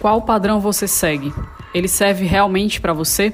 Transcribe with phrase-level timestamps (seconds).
[0.00, 1.30] Qual padrão você segue?
[1.74, 3.30] Ele serve realmente para você?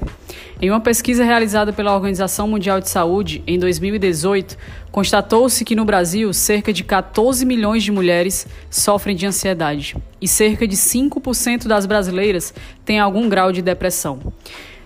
[0.61, 4.57] Em uma pesquisa realizada pela Organização Mundial de Saúde em 2018,
[4.91, 10.67] constatou-se que no Brasil cerca de 14 milhões de mulheres sofrem de ansiedade e cerca
[10.67, 12.53] de 5% das brasileiras
[12.83, 14.19] têm algum grau de depressão.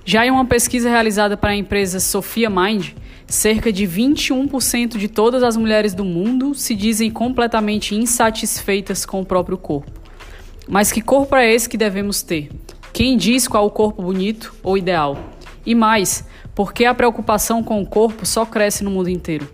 [0.05, 2.89] Já em uma pesquisa realizada para a empresa Sofia Mind,
[3.25, 9.25] cerca de 21% de todas as mulheres do mundo se dizem completamente insatisfeitas com o
[9.25, 10.00] próprio corpo.
[10.67, 12.51] Mas que corpo é esse que devemos ter?
[12.93, 15.17] Quem diz qual o corpo bonito ou ideal?
[15.65, 19.47] E mais, por que a preocupação com o corpo só cresce no mundo inteiro?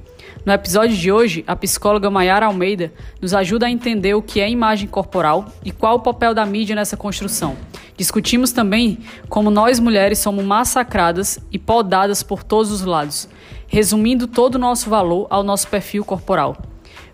[0.46, 4.50] No episódio de hoje, a psicóloga Mayara Almeida nos ajuda a entender o que é
[4.50, 7.58] imagem corporal e qual o papel da mídia nessa construção.
[7.98, 13.28] Discutimos também como nós mulheres somos massacradas e podadas por todos os lados,
[13.68, 16.56] resumindo todo o nosso valor ao nosso perfil corporal.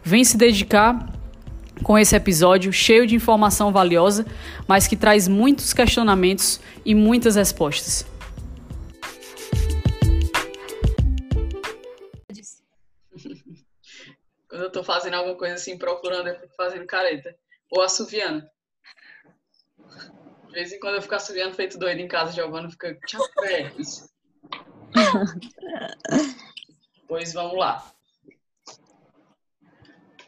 [0.03, 1.12] Vem se dedicar
[1.83, 4.25] com esse episódio cheio de informação valiosa,
[4.67, 8.05] mas que traz muitos questionamentos e muitas respostas.
[14.47, 17.35] Quando eu tô fazendo alguma coisa assim, procurando, eu fico fazendo careta.
[17.71, 18.43] Ou assoviando.
[20.47, 22.95] De vez em quando eu fico assoviando feito doido em casa, Giovanna fica
[23.77, 24.08] isso.
[27.08, 27.92] pois vamos lá.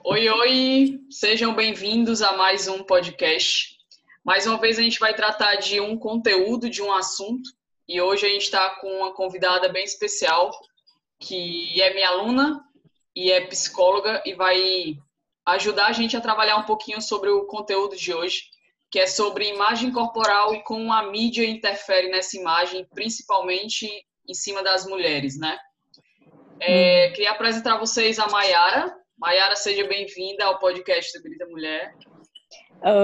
[0.07, 3.75] Oi, oi, sejam bem-vindos a mais um podcast.
[4.23, 7.49] Mais uma vez a gente vai tratar de um conteúdo, de um assunto,
[7.87, 10.51] e hoje a gente está com uma convidada bem especial,
[11.19, 12.63] que é minha aluna
[13.15, 14.95] e é psicóloga e vai
[15.43, 18.43] ajudar a gente a trabalhar um pouquinho sobre o conteúdo de hoje,
[18.91, 23.89] que é sobre imagem corporal e como a mídia interfere nessa imagem, principalmente
[24.29, 25.57] em cima das mulheres, né?
[26.59, 29.03] É, queria apresentar a vocês a Mayara.
[29.25, 31.97] Mayara, seja bem-vinda ao podcast do Grita Mulher.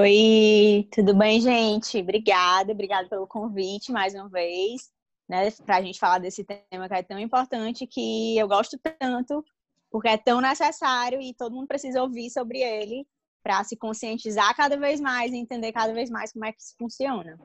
[0.03, 1.97] Oi, tudo bem, gente?
[1.97, 4.91] Obrigada, obrigada pelo convite mais uma vez,
[5.27, 9.43] né, para a gente falar desse tema que é tão importante, que eu gosto tanto,
[9.89, 13.03] porque é tão necessário e todo mundo precisa ouvir sobre ele
[13.41, 16.75] para se conscientizar cada vez mais e entender cada vez mais como é que isso
[16.77, 17.35] funciona.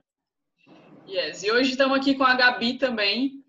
[1.09, 3.43] Yes, e hoje estamos aqui com a Gabi também,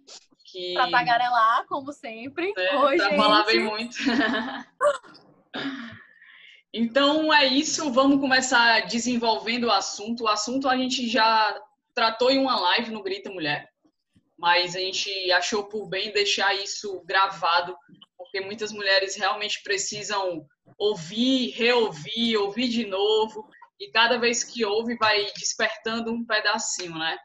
[0.47, 0.74] que...
[0.74, 2.53] Pra tagarelar, como sempre.
[2.58, 3.18] É, Oi, pra gente.
[3.18, 3.97] falar bem muito.
[6.74, 10.24] então é isso, vamos começar desenvolvendo o assunto.
[10.24, 11.62] O assunto a gente já
[11.94, 13.69] tratou em uma live no Grita Mulher,
[14.38, 17.75] mas a gente achou por bem deixar isso gravado,
[18.18, 20.46] porque muitas mulheres realmente precisam
[20.78, 27.18] ouvir, reouvir, ouvir de novo, e cada vez que ouve vai despertando um pedacinho, né?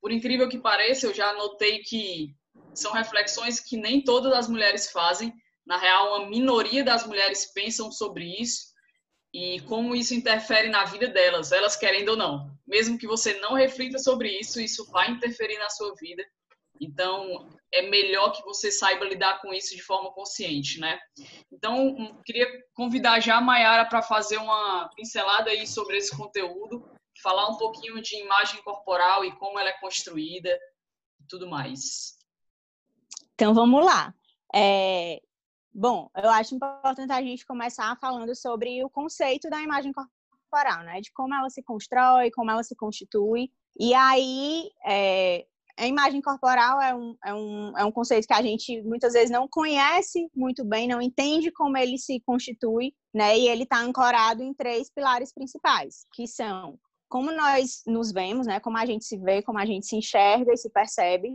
[0.00, 2.34] Por incrível que pareça, eu já notei que
[2.74, 5.32] são reflexões que nem todas as mulheres fazem.
[5.66, 8.72] Na real, uma minoria das mulheres pensam sobre isso
[9.32, 12.50] e como isso interfere na vida delas, elas querendo ou não.
[12.66, 16.22] Mesmo que você não reflita sobre isso, isso vai interferir na sua vida.
[16.80, 20.98] Então, é melhor que você saiba lidar com isso de forma consciente, né?
[21.50, 26.84] Então, hum, queria convidar já a Mayara para fazer uma pincelada aí sobre esse conteúdo,
[27.22, 30.50] falar um pouquinho de imagem corporal e como ela é construída
[31.20, 32.18] e tudo mais.
[33.34, 34.14] Então vamos lá.
[34.54, 35.20] É,
[35.72, 41.00] bom, eu acho importante a gente começar falando sobre o conceito da imagem corporal, né?
[41.00, 43.50] De como ela se constrói, como ela se constitui.
[43.78, 45.46] E aí, é,
[45.78, 49.30] a imagem corporal é um, é, um, é um conceito que a gente muitas vezes
[49.30, 53.38] não conhece muito bem, não entende como ele se constitui, né?
[53.38, 56.78] E ele está ancorado em três pilares principais, que são
[57.08, 58.60] como nós nos vemos, né?
[58.60, 61.28] Como a gente se vê, como a gente se enxerga e se percebe,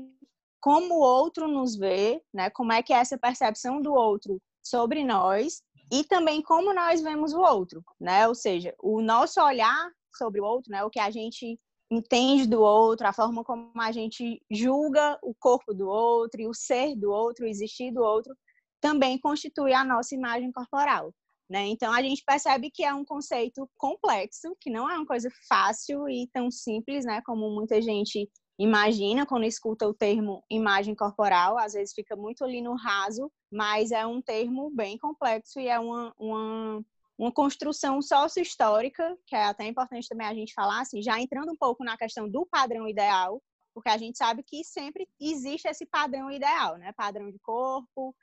[0.68, 2.50] como o outro nos vê, né?
[2.50, 7.32] Como é que é essa percepção do outro sobre nós e também como nós vemos
[7.34, 8.28] o outro, né?
[8.28, 10.84] Ou seja, o nosso olhar sobre o outro, né?
[10.84, 11.58] O que a gente
[11.90, 16.54] entende do outro, a forma como a gente julga o corpo do outro e o
[16.54, 18.36] ser do outro, o existir do outro,
[18.82, 21.14] também constitui a nossa imagem corporal.
[21.50, 21.66] Né?
[21.68, 26.10] Então a gente percebe que é um conceito complexo, que não é uma coisa fácil
[26.10, 27.22] e tão simples, né?
[27.26, 32.62] Como muita gente imagina quando escuta o termo imagem corporal, às vezes fica muito ali
[32.62, 36.86] no raso, mas é um termo bem complexo e é uma, uma,
[37.18, 41.58] uma construção sócio-histórica, que é até importante também a gente falar, assim, já entrando um
[41.58, 43.42] pouco na questão do padrão ideal,
[43.74, 46.92] porque a gente sabe que sempre existe esse padrão ideal, né?
[46.94, 48.16] Padrão de corpo,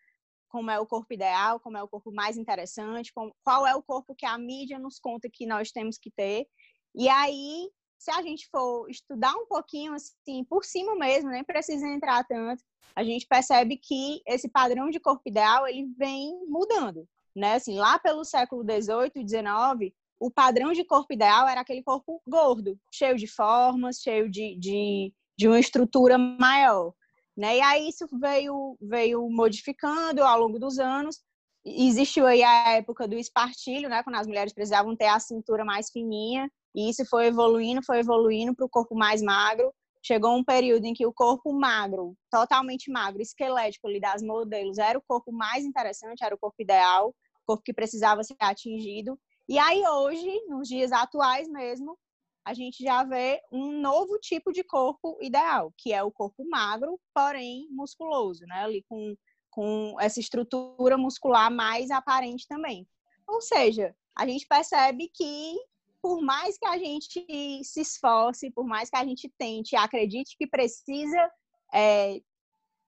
[0.49, 4.15] como é o corpo ideal, como é o corpo mais interessante, qual é o corpo
[4.15, 6.47] que a mídia nos conta que nós temos que ter.
[6.95, 7.69] E aí
[8.05, 12.63] se a gente for estudar um pouquinho assim, por cima mesmo, nem precisa entrar tanto,
[12.95, 17.55] a gente percebe que esse padrão de corpo ideal ele vem mudando, né?
[17.55, 22.21] Assim, lá pelo século XVIII e XIX, o padrão de corpo ideal era aquele corpo
[22.29, 26.93] gordo, cheio de formas, cheio de, de, de uma estrutura maior.
[27.35, 27.57] Né?
[27.57, 31.21] E aí isso veio, veio modificando ao longo dos anos.
[31.65, 34.03] Existiu aí a época do espartilho, né?
[34.03, 38.55] quando as mulheres precisavam ter a cintura mais fininha, e isso foi evoluindo, foi evoluindo
[38.55, 39.73] para o corpo mais magro.
[40.03, 44.99] Chegou um período em que o corpo magro, totalmente magro, esquelético ali das modelos, era
[44.99, 47.15] o corpo mais interessante, era o corpo ideal, o
[47.47, 49.19] corpo que precisava ser atingido.
[49.49, 51.97] E aí hoje, nos dias atuais mesmo,
[52.45, 57.01] a gente já vê um novo tipo de corpo ideal, que é o corpo magro,
[57.15, 58.65] porém musculoso, né?
[58.65, 59.17] Ali com,
[59.51, 62.87] com essa estrutura muscular mais aparente também.
[63.27, 65.57] Ou seja, a gente percebe que
[66.05, 67.25] por mais que a gente
[67.65, 71.31] se esforce, por mais que a gente tente, acredite que precisa
[71.73, 72.21] é,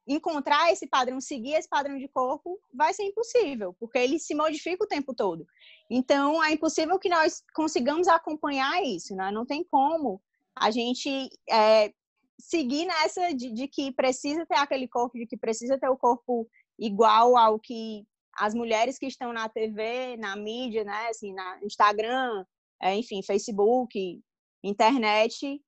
[0.06, 4.84] encontrar esse padrão, seguir esse padrão de corpo, vai ser impossível, porque ele se modifica
[4.84, 5.46] o tempo todo.
[5.88, 9.30] Então, é impossível que nós consigamos acompanhar isso, né?
[9.30, 10.20] Não tem como
[10.54, 11.90] a gente é,
[12.38, 16.46] seguir nessa de, de, que precisa ter aquele corpo, de que precisa ter o corpo
[16.78, 21.08] igual ao que as mulheres que estão na TV, na mídia, né?
[21.08, 22.44] Assim, na Instagram,
[22.82, 24.20] é, enfim, Facebook,
[24.62, 25.62] internet,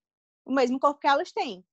[0.44, 1.64] o mesmo corpo que elas têm,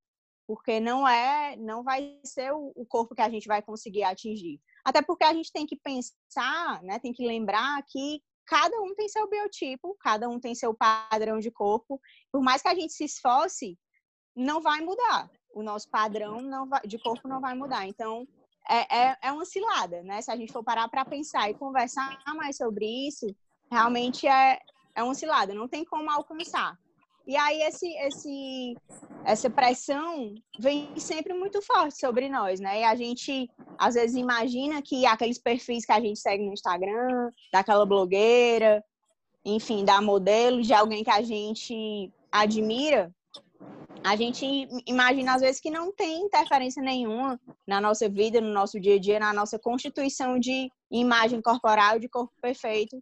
[0.47, 4.59] porque não é, não vai ser o, corpo que a gente vai conseguir atingir.
[4.83, 9.09] Até porque a gente tem que pensar, né, tem que lembrar que cada um tem
[9.09, 11.99] seu biotipo, cada um tem seu padrão de corpo.
[12.31, 13.77] Por mais que a gente se esforce,
[14.35, 15.31] não vai mudar.
[15.53, 17.87] O nosso padrão vai, de corpo não vai mudar.
[17.87, 18.27] Então,
[18.69, 20.21] é, é, é uma cilada, né?
[20.21, 23.25] Se a gente for parar para pensar e conversar mais sobre isso,
[23.71, 24.59] realmente é,
[24.95, 26.77] é uma cilada, não tem como alcançar.
[27.27, 28.75] E aí esse, esse,
[29.25, 32.81] essa pressão vem sempre muito forte sobre nós, né?
[32.81, 37.29] E a gente às vezes imagina que aqueles perfis que a gente segue no Instagram,
[37.51, 38.83] daquela blogueira,
[39.43, 43.11] enfim, da modelo, de alguém que a gente admira,
[44.03, 48.79] a gente imagina às vezes que não tem interferência nenhuma na nossa vida, no nosso
[48.79, 53.01] dia a dia, na nossa constituição de imagem corporal, de corpo perfeito,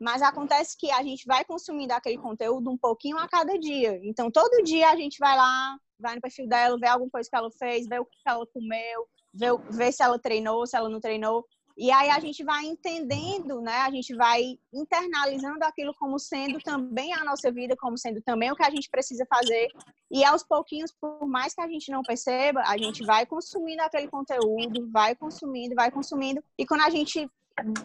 [0.00, 3.98] mas acontece que a gente vai consumindo aquele conteúdo um pouquinho a cada dia.
[4.02, 7.36] Então, todo dia a gente vai lá, vai no perfil dela, vê alguma coisa que
[7.36, 11.00] ela fez, vê o que ela comeu, vê, vê se ela treinou, se ela não
[11.00, 11.44] treinou.
[11.78, 13.80] E aí a gente vai entendendo, né?
[13.82, 18.56] A gente vai internalizando aquilo como sendo também a nossa vida, como sendo também o
[18.56, 19.68] que a gente precisa fazer.
[20.10, 24.08] E aos pouquinhos, por mais que a gente não perceba, a gente vai consumindo aquele
[24.08, 26.42] conteúdo, vai consumindo, vai consumindo.
[26.58, 27.28] E quando a gente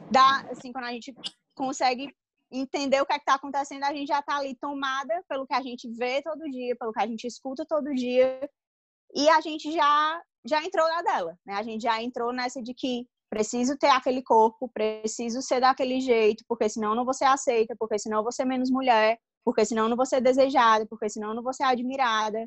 [0.09, 1.13] dá, assim, quando a gente
[1.61, 2.11] consegue
[2.51, 5.61] entender o que é está acontecendo, a gente já está ali tomada pelo que a
[5.61, 8.39] gente vê todo dia, pelo que a gente escuta todo dia,
[9.13, 11.53] e a gente já já entrou na dela, né?
[11.53, 16.43] A gente já entrou nessa de que preciso ter aquele corpo, preciso ser daquele jeito,
[16.47, 20.05] porque senão não ser aceita, porque senão vou ser menos mulher, porque senão não vou
[20.05, 22.39] ser desejada, porque senão não vou ser admirada.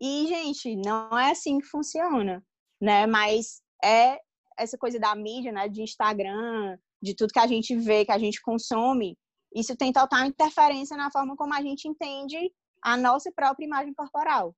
[0.00, 2.42] E, gente, não é assim que funciona,
[2.80, 3.06] né?
[3.06, 4.18] Mas é
[4.58, 5.68] essa coisa da mídia, né?
[5.68, 9.16] De Instagram, de tudo que a gente vê, que a gente consome,
[9.54, 12.36] isso tem total interferência na forma como a gente entende
[12.82, 14.54] a nossa própria imagem corporal.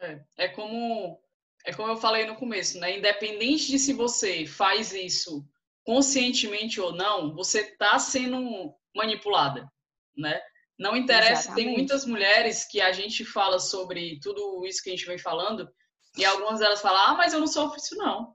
[0.00, 1.18] É, é como
[1.64, 2.98] é como eu falei no começo, né?
[2.98, 5.46] Independente de se você faz isso
[5.84, 9.70] conscientemente ou não, você está sendo manipulada,
[10.16, 10.40] né?
[10.78, 11.64] Não interessa, Exatamente.
[11.64, 15.68] tem muitas mulheres que a gente fala sobre tudo isso que a gente vem falando,
[16.16, 18.34] e algumas delas falam, ah, mas eu não sofro isso não.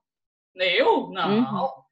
[0.56, 1.10] Eu?
[1.10, 1.30] Não.
[1.30, 1.84] Uhum.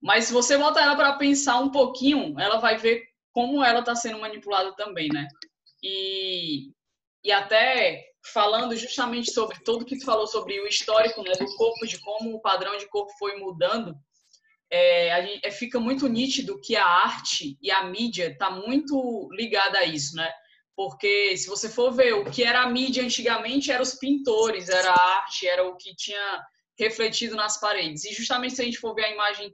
[0.00, 3.94] Mas se você botar ela para pensar um pouquinho, ela vai ver como ela está
[3.94, 5.28] sendo manipulada também, né?
[5.82, 6.70] E,
[7.22, 11.86] e até falando justamente sobre tudo que tu falou sobre o histórico né, do corpo,
[11.86, 13.94] de como o padrão de corpo foi mudando,
[14.70, 19.78] é, gente, é, fica muito nítido que a arte e a mídia está muito ligada
[19.78, 20.30] a isso, né?
[20.76, 24.92] Porque se você for ver o que era a mídia antigamente, eram os pintores, era
[24.92, 26.42] a arte, era o que tinha
[26.78, 28.04] refletido nas paredes.
[28.04, 29.52] E justamente se a gente for ver a imagem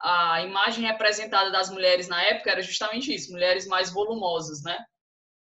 [0.00, 4.78] a imagem representada das mulheres na época era justamente isso, mulheres mais volumosas, né?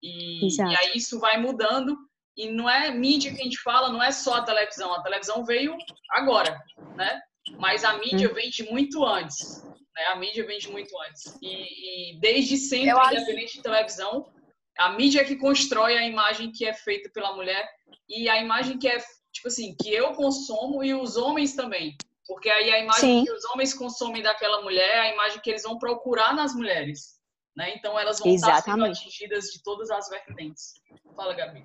[0.01, 1.97] E, e, aí isso vai mudando
[2.37, 5.43] e não é mídia que a gente fala, não é só a televisão, a televisão
[5.43, 5.75] veio
[6.11, 6.59] agora,
[6.95, 7.21] né?
[7.57, 8.33] Mas a mídia hum.
[8.33, 10.05] vem de muito antes, né?
[10.09, 13.57] A mídia vem de muito antes e, e desde sempre, Eu independente acho...
[13.57, 14.31] de televisão,
[14.77, 17.67] a mídia é que constrói a imagem que é feita pela mulher
[18.09, 18.97] e a imagem que é
[19.31, 21.95] tipo assim que eu consumo e os homens também.
[22.27, 23.25] Porque aí a imagem Sim.
[23.25, 27.19] que os homens consomem daquela mulher é a imagem que eles vão procurar nas mulheres.
[27.55, 27.73] Né?
[27.75, 28.59] Então elas vão Exatamente.
[28.59, 30.73] estar sendo atingidas de todas as vertentes.
[31.15, 31.63] Fala, Gabi.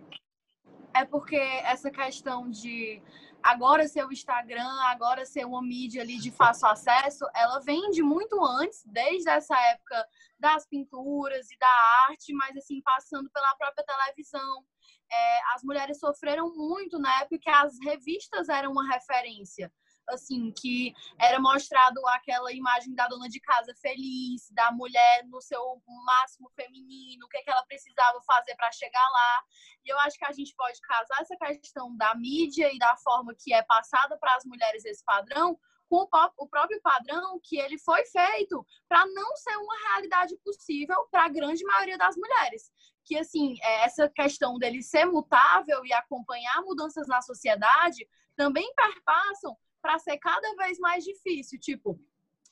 [0.94, 3.02] É porque essa questão de
[3.42, 8.02] agora ser o Instagram, agora ser uma mídia ali de fácil acesso, ela vem de
[8.02, 10.06] muito antes, desde essa época
[10.38, 14.64] das pinturas e da arte, mas assim, passando pela própria televisão.
[15.12, 19.72] É, as mulheres sofreram muito na época que as revistas eram uma referência
[20.10, 25.82] assim, que era mostrado aquela imagem da dona de casa feliz, da mulher no seu
[26.04, 29.44] máximo feminino, o que, é que ela precisava fazer para chegar lá.
[29.84, 33.34] E eu acho que a gente pode casar essa questão da mídia e da forma
[33.34, 35.58] que é passada para as mulheres esse padrão
[35.90, 41.24] com o próprio padrão que ele foi feito para não ser uma realidade possível para
[41.24, 42.70] a grande maioria das mulheres.
[43.04, 49.56] Que, assim, é, essa questão dele ser mutável e acompanhar mudanças na sociedade também perpassam
[49.80, 51.58] para ser cada vez mais difícil.
[51.58, 51.98] Tipo,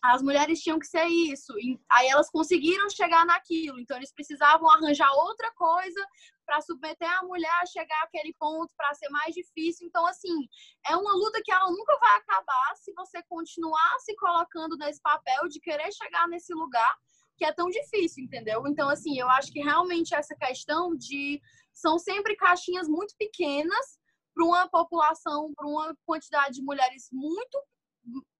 [0.02, 1.52] as mulheres tinham que ser isso,
[1.90, 6.06] aí elas conseguiram chegar naquilo, então eles precisavam arranjar outra coisa
[6.46, 9.86] para submeter a mulher a chegar àquele ponto, para ser mais difícil.
[9.86, 10.48] Então, assim,
[10.88, 15.48] é uma luta que ela nunca vai acabar se você continuar se colocando nesse papel
[15.48, 16.96] de querer chegar nesse lugar
[17.36, 18.66] que é tão difícil, entendeu?
[18.66, 21.40] Então, assim, eu acho que realmente essa questão de.
[21.72, 24.00] São sempre caixinhas muito pequenas
[24.34, 27.58] para uma população, para uma quantidade de mulheres muito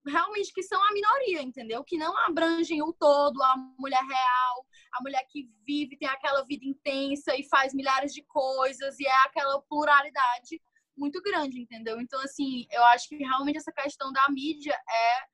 [0.07, 1.83] realmente que são a minoria, entendeu?
[1.83, 6.65] Que não abrangem o todo, a mulher real, a mulher que vive, tem aquela vida
[6.65, 10.61] intensa e faz milhares de coisas e é aquela pluralidade
[10.97, 11.99] muito grande, entendeu?
[12.01, 15.29] Então, assim, eu acho que realmente essa questão da mídia é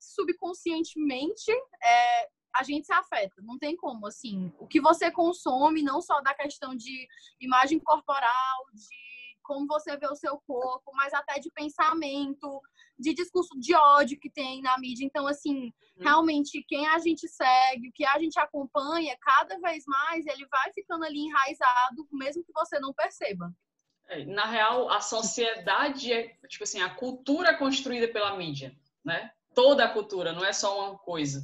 [0.00, 1.50] subconscientemente
[1.82, 6.20] é, a gente se afeta, não tem como, assim, o que você consome, não só
[6.22, 7.06] da questão de
[7.38, 9.05] imagem corporal, de
[9.46, 12.60] como você vê o seu corpo, mas até de pensamento,
[12.98, 15.04] de discurso de ódio que tem na mídia.
[15.04, 15.72] Então, assim, hum.
[16.00, 20.72] realmente, quem a gente segue, o que a gente acompanha, cada vez mais ele vai
[20.72, 23.50] ficando ali enraizado, mesmo que você não perceba.
[24.08, 29.32] É, na real, a sociedade é, tipo assim, a cultura é construída pela mídia, né?
[29.54, 31.42] Toda a cultura, não é só uma coisa.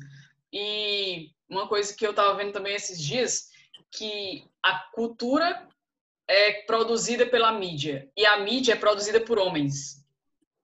[0.52, 3.50] E uma coisa que eu tava vendo também esses dias,
[3.90, 5.68] que a cultura
[6.28, 10.02] é produzida pela mídia e a mídia é produzida por homens.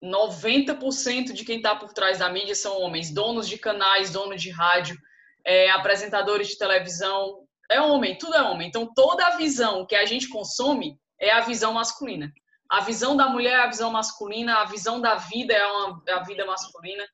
[0.02, 4.50] 90% de quem está por trás da mídia são homens, donos de canais, donos de
[4.50, 4.96] rádio,
[5.44, 8.68] é, apresentadores de televisão, é homem, tudo é homem.
[8.68, 12.32] Então toda a visão que a gente consome é a visão masculina.
[12.70, 16.12] A visão da mulher é a visão masculina, a visão da vida é, uma, é
[16.12, 17.04] a vida masculina,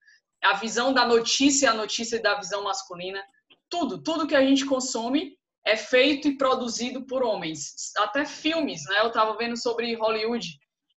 [0.42, 3.22] a visão da notícia é a notícia da visão masculina.
[3.70, 7.92] Tudo, tudo que a gente consome é feito e produzido por homens.
[7.98, 9.00] Até filmes, né?
[9.00, 10.46] Eu estava vendo sobre Hollywood,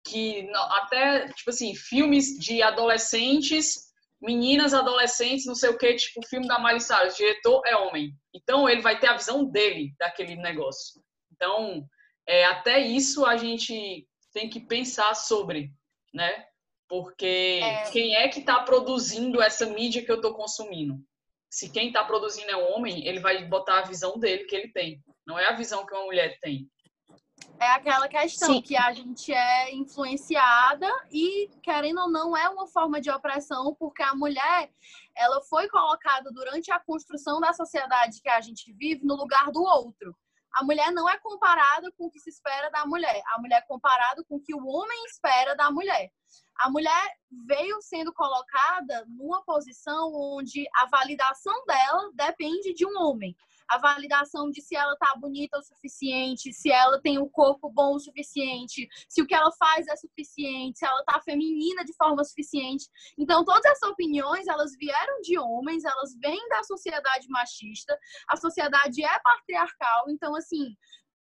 [0.05, 3.85] que até, tipo assim, filmes de adolescentes,
[4.21, 8.11] meninas adolescentes, não sei o que, tipo, filme da Miley Cyrus, o diretor é homem.
[8.33, 11.01] Então, ele vai ter a visão dele, daquele negócio.
[11.31, 11.85] Então,
[12.27, 15.71] é, até isso a gente tem que pensar sobre,
[16.13, 16.45] né?
[16.87, 17.89] Porque é...
[17.91, 20.99] quem é que está produzindo essa mídia que eu estou consumindo?
[21.55, 24.73] Se quem está produzindo é um homem, ele vai botar a visão dele que ele
[24.73, 25.01] tem.
[25.25, 26.69] Não é a visão que uma mulher tem.
[27.57, 28.61] É aquela questão Sim.
[28.61, 34.03] que a gente é influenciada e, querendo ou não, é uma forma de opressão, porque
[34.03, 34.69] a mulher
[35.15, 39.63] ela foi colocada durante a construção da sociedade que a gente vive no lugar do
[39.63, 40.13] outro.
[40.55, 43.21] A mulher não é comparada com o que se espera da mulher.
[43.33, 46.11] A mulher é comparada com o que o homem espera da mulher
[46.57, 53.35] a mulher veio sendo colocada numa posição onde a validação dela depende de um homem.
[53.67, 57.69] A validação de se ela tá bonita o suficiente, se ela tem o um corpo
[57.69, 61.93] bom o suficiente, se o que ela faz é suficiente, se ela tá feminina de
[61.95, 62.87] forma suficiente.
[63.17, 67.97] Então, todas essas opiniões, elas vieram de homens, elas vêm da sociedade machista.
[68.27, 70.75] A sociedade é patriarcal, então assim,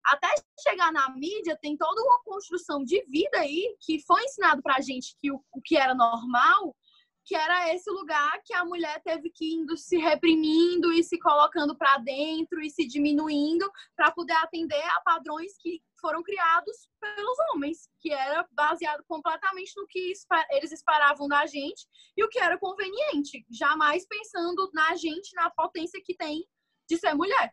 [0.06, 0.28] até
[0.62, 5.16] chegar na mídia, tem toda uma construção de vida aí que foi ensinado pra gente
[5.20, 6.76] que o, o que era normal,
[7.26, 11.76] que era esse lugar que a mulher teve que indo se reprimindo e se colocando
[11.76, 17.90] para dentro e se diminuindo para poder atender a padrões que foram criados pelos homens,
[18.00, 20.14] que era baseado completamente no que
[20.52, 26.00] eles esperavam da gente e o que era conveniente, jamais pensando na gente, na potência
[26.06, 26.46] que tem
[26.88, 27.52] de ser mulher.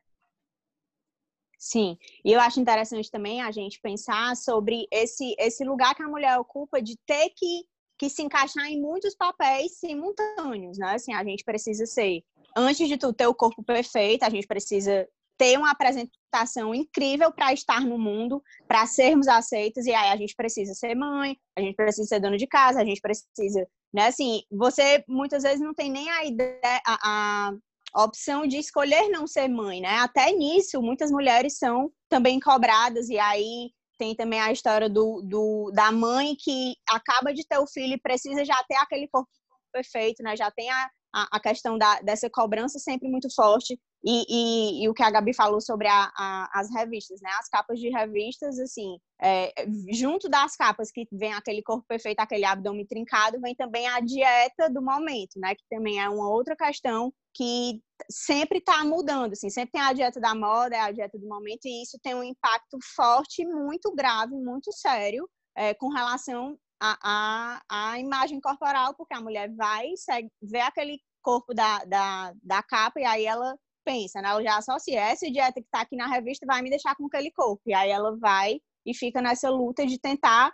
[1.59, 6.09] Sim, e eu acho interessante também a gente pensar sobre esse, esse lugar que a
[6.09, 7.65] mulher ocupa de ter que,
[8.03, 10.95] que se encaixar em muitos papéis simultâneos, né?
[10.95, 12.25] Assim, a gente precisa ser,
[12.57, 15.07] antes de tudo, ter o corpo perfeito, a gente precisa
[15.39, 20.35] ter uma apresentação incrível para estar no mundo, para sermos aceitos, e aí a gente
[20.35, 24.09] precisa ser mãe, a gente precisa ser dono de casa, a gente precisa, né?
[24.09, 27.53] Assim, você muitas vezes não tem nem a ideia, a
[27.95, 29.97] a opção de escolher não ser mãe, né?
[29.99, 33.71] Até nisso, muitas mulheres são também cobradas e aí
[34.03, 38.01] tem também a história do, do, da mãe que acaba de ter o filho e
[38.01, 39.31] precisa já ter aquele corpo
[39.73, 40.37] perfeito, né?
[40.37, 43.79] Já tem a, a, a questão da, dessa cobrança sempre muito forte.
[44.05, 47.31] E, e, e, o que a Gabi falou sobre a, a, as revistas, né?
[47.39, 49.53] As capas de revistas, assim, é,
[49.93, 54.69] junto das capas que vem aquele corpo perfeito, aquele abdômen trincado, vem também a dieta
[54.69, 55.55] do momento, né?
[55.55, 57.81] Que também é uma outra questão que
[58.11, 61.65] sempre está mudando, assim, sempre tem a dieta da moda, é a dieta do momento,
[61.65, 67.99] e isso tem um impacto forte, muito grave, muito sério, é, com relação à, à,
[68.01, 73.05] imagem corporal, porque a mulher vai, segue, vê aquele corpo da, da, da capa e
[73.05, 74.29] aí ela pensa, né?
[74.29, 77.31] Ela já associa essa dieta que está aqui na revista vai me deixar com aquele
[77.31, 77.63] corpo.
[77.67, 80.53] E aí ela vai e fica nessa luta de tentar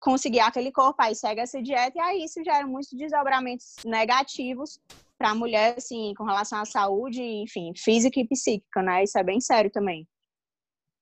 [0.00, 4.80] conseguir aquele corpo, aí segue essa dieta e aí isso gera muitos desdobramentos negativos
[5.16, 9.02] para a mulher, assim, com relação à saúde, enfim, física e psíquica, né?
[9.02, 10.06] Isso é bem sério também.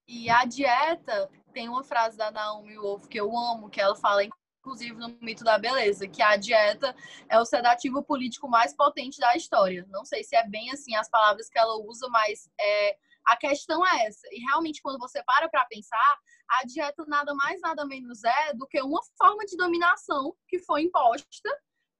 [0.08, 4.22] E a dieta, tem uma frase da Naomi Wolf que eu amo, que ela fala,
[4.66, 6.94] inclusive no mito da beleza, que a dieta
[7.28, 9.86] é o sedativo político mais potente da história.
[9.88, 13.86] Não sei se é bem assim as palavras que ela usa, mas é, a questão
[13.86, 14.26] é essa.
[14.32, 16.18] E realmente, quando você para para pensar,
[16.50, 20.82] a dieta nada mais, nada menos é do que uma forma de dominação que foi
[20.82, 21.48] imposta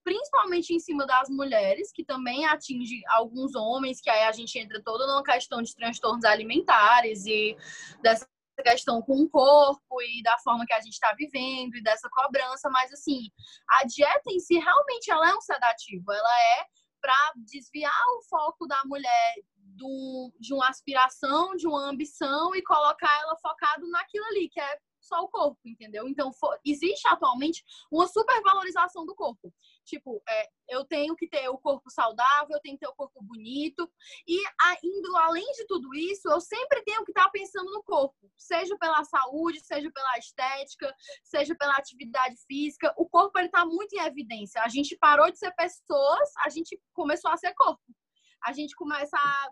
[0.03, 4.81] principalmente em cima das mulheres, que também atinge alguns homens, que aí a gente entra
[4.81, 7.57] toda numa questão de transtornos alimentares e
[8.01, 8.25] dessa
[8.63, 12.69] questão com o corpo e da forma que a gente está vivendo e dessa cobrança,
[12.69, 13.29] mas assim,
[13.69, 16.65] a dieta em si realmente ela é um sedativo, ela é
[16.99, 23.21] para desviar o foco da mulher do, de uma aspiração, de uma ambição e colocar
[23.21, 26.07] ela focado naquilo ali, que é só o corpo, entendeu?
[26.07, 29.53] Então, for, existe atualmente uma supervalorização do corpo.
[29.85, 33.23] Tipo, é, eu tenho que ter o corpo saudável, eu tenho que ter o corpo
[33.23, 33.89] bonito.
[34.27, 34.37] E
[34.83, 38.15] indo além de tudo isso, eu sempre tenho que estar pensando no corpo.
[38.35, 42.93] Seja pela saúde, seja pela estética, seja pela atividade física.
[42.97, 44.61] O corpo, ele tá muito em evidência.
[44.61, 47.81] A gente parou de ser pessoas, a gente começou a ser corpo.
[48.43, 49.49] A gente começa a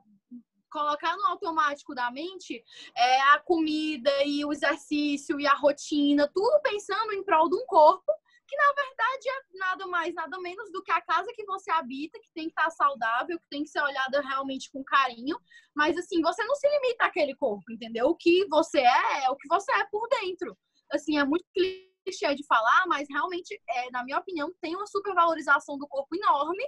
[0.75, 2.61] colocar no automático da mente
[2.97, 7.65] é, a comida e o exercício e a rotina, tudo pensando em prol de um
[7.65, 8.11] corpo
[8.47, 12.19] que na verdade é nada mais, nada menos do que a casa que você habita,
[12.19, 15.39] que tem que estar saudável, que tem que ser olhada realmente com carinho.
[15.73, 18.07] Mas assim, você não se limita àquele corpo, entendeu?
[18.07, 20.55] O que você é, é o que você é por dentro.
[20.91, 25.77] Assim, é muito clichê de falar, mas realmente, é, na minha opinião, tem uma supervalorização
[25.77, 26.63] do corpo enorme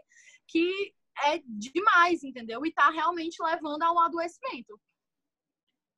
[0.47, 2.65] que é demais, entendeu?
[2.65, 4.79] E tá realmente levando a um adoecimento.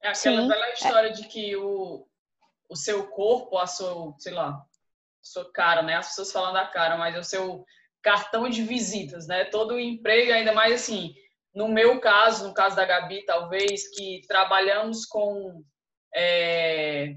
[0.02, 0.48] É aquela Sim.
[0.48, 2.08] bela história de que o,
[2.70, 4.64] o seu corpo, a sua, sei lá,
[5.22, 5.96] sua cara, né?
[5.96, 7.66] As pessoas falam da cara, mas é o seu
[8.02, 9.46] cartão de visitas, né?
[9.46, 11.14] Todo emprego, ainda mais assim,
[11.54, 15.64] no meu caso, no caso da Gabi, talvez, que trabalhamos com
[16.16, 17.16] é,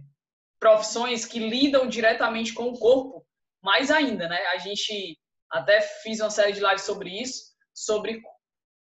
[0.58, 3.24] profissões que lidam diretamente com o corpo,
[3.62, 4.38] mais ainda, né?
[4.46, 5.18] A gente
[5.50, 8.22] até fiz uma série de lives sobre isso, sobre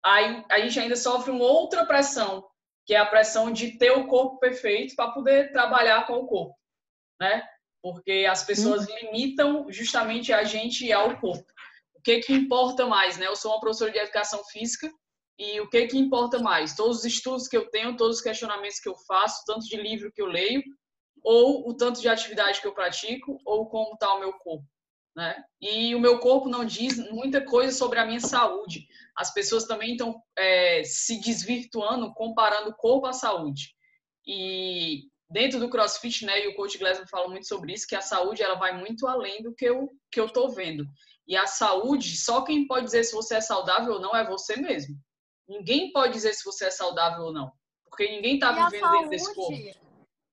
[0.06, 2.48] aí a gente ainda sofre uma outra pressão,
[2.86, 6.56] que é a pressão de ter o corpo perfeito para poder trabalhar com o corpo,
[7.20, 7.44] né?
[7.82, 8.96] Porque as pessoas hum.
[9.02, 11.46] limitam justamente a gente ao corpo.
[11.96, 13.28] O que que importa mais, né?
[13.28, 14.90] Eu sou uma professora de educação física
[15.38, 16.76] e o que que importa mais?
[16.76, 20.12] Todos os estudos que eu tenho, todos os questionamentos que eu faço, tanto de livro
[20.12, 20.63] que eu leio,
[21.24, 24.66] ou o tanto de atividade que eu pratico, ou como está o meu corpo
[25.18, 25.44] né?
[25.60, 28.88] E o meu corpo não diz muita coisa sobre a minha saúde.
[29.18, 33.74] As pessoas também estão é, se desvirtuando, comparando o corpo à saúde.
[34.28, 38.02] E dentro do CrossFit, né, e o coach Glasgow fala muito sobre isso, que a
[38.02, 40.86] saúde ela vai muito além do que eu que eu tô vendo.
[41.28, 44.56] E a saúde, só quem pode dizer se você é saudável ou não é você
[44.56, 44.96] mesmo.
[45.50, 47.52] Ninguém pode dizer se você é saudável ou não,
[47.86, 49.87] porque ninguém está vivendo dentro desse corpo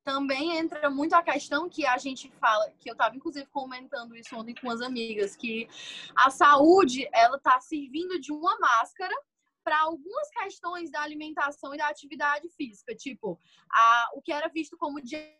[0.04, 4.36] também entra muito a questão que a gente fala, que eu estava inclusive comentando isso
[4.36, 5.66] ontem com as amigas, que
[6.14, 9.14] a saúde ela está servindo de uma máscara
[9.64, 13.40] para algumas questões da alimentação e da atividade física, tipo
[13.72, 15.34] a, o que era visto como dieta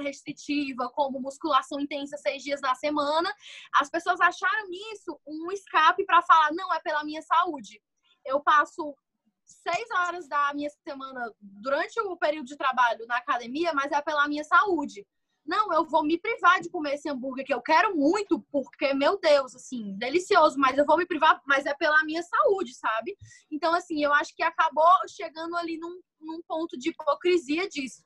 [0.00, 3.34] restritiva, como musculação intensa seis dias na semana,
[3.74, 7.80] as pessoas acharam isso um escape para falar não é pela minha saúde.
[8.26, 8.94] Eu passo
[9.48, 14.28] seis horas da minha semana durante o período de trabalho na academia, mas é pela
[14.28, 15.06] minha saúde.
[15.46, 19.18] Não, eu vou me privar de comer esse hambúrguer que eu quero muito, porque, meu
[19.18, 23.16] Deus, assim, delicioso, mas eu vou me privar, mas é pela minha saúde, sabe?
[23.50, 28.02] Então, assim, eu acho que acabou chegando ali num, num ponto de hipocrisia disso.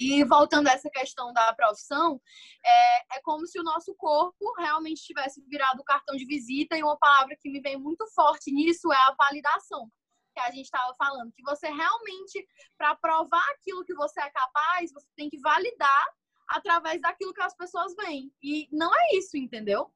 [0.00, 2.18] E voltando a essa questão da profissão,
[2.64, 6.96] é, é como se o nosso corpo realmente tivesse virado cartão de visita, e uma
[6.96, 9.90] palavra que me vem muito forte nisso é a validação
[10.32, 14.92] que a gente estava falando, que você realmente, para provar aquilo que você é capaz,
[14.92, 16.06] você tem que validar
[16.48, 18.32] através daquilo que as pessoas veem.
[18.42, 19.92] E não é isso, entendeu?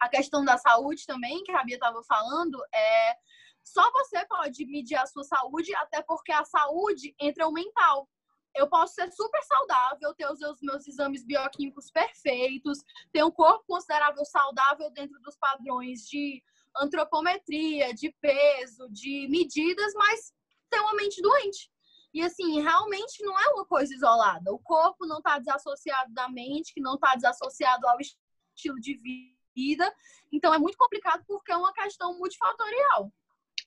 [0.00, 3.16] A questão da saúde também, que a Bia estava falando, é
[3.62, 8.08] só você pode medir a sua saúde, até porque a saúde entra o mental.
[8.54, 12.78] Eu posso ser super saudável, ter os meus exames bioquímicos perfeitos,
[13.12, 16.42] ter um corpo considerável saudável dentro dos padrões de
[16.76, 20.32] antropometria, de peso, de medidas, mas
[20.70, 21.70] ter uma mente doente.
[22.12, 24.52] E assim, realmente não é uma coisa isolada.
[24.52, 29.00] O corpo não está desassociado da mente, que não está desassociado ao estilo de
[29.54, 29.92] vida.
[30.32, 33.12] Então é muito complicado porque é uma questão multifatorial.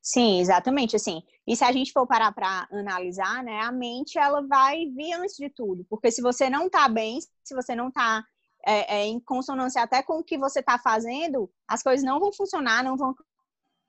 [0.01, 0.95] Sim, exatamente.
[0.95, 5.13] Assim, e se a gente for parar para analisar, né, a mente ela vai vir
[5.13, 8.25] antes de tudo, porque se você não está bem, se você não está
[8.65, 12.31] é, é, em consonância até com o que você está fazendo, as coisas não vão
[12.33, 13.15] funcionar, não vão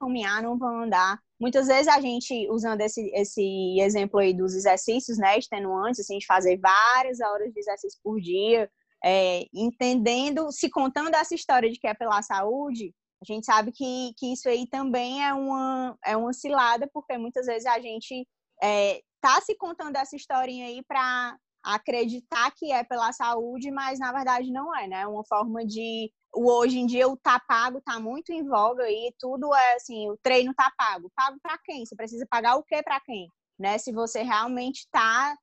[0.00, 1.18] caminhar, não vão andar.
[1.40, 6.26] Muitas vezes a gente, usando esse, esse exemplo aí dos exercícios, né, extenuantes, assim, de
[6.26, 8.70] fazer várias horas de exercício por dia,
[9.04, 14.12] é, entendendo, se contando essa história de que é pela saúde, a gente sabe que,
[14.16, 18.26] que isso aí também é uma, é uma cilada, porque muitas vezes a gente
[18.62, 21.36] é, tá se contando essa historinha aí para
[21.74, 25.02] acreditar que é pela saúde, mas na verdade não é, né?
[25.02, 29.14] É uma forma de hoje em dia o tá pago tá muito em voga e
[29.18, 31.10] tudo é assim, o treino tá pago.
[31.14, 31.84] Pago para quem?
[31.84, 33.28] Você precisa pagar o que para quem?
[33.58, 33.76] Né?
[33.76, 35.36] Se você realmente está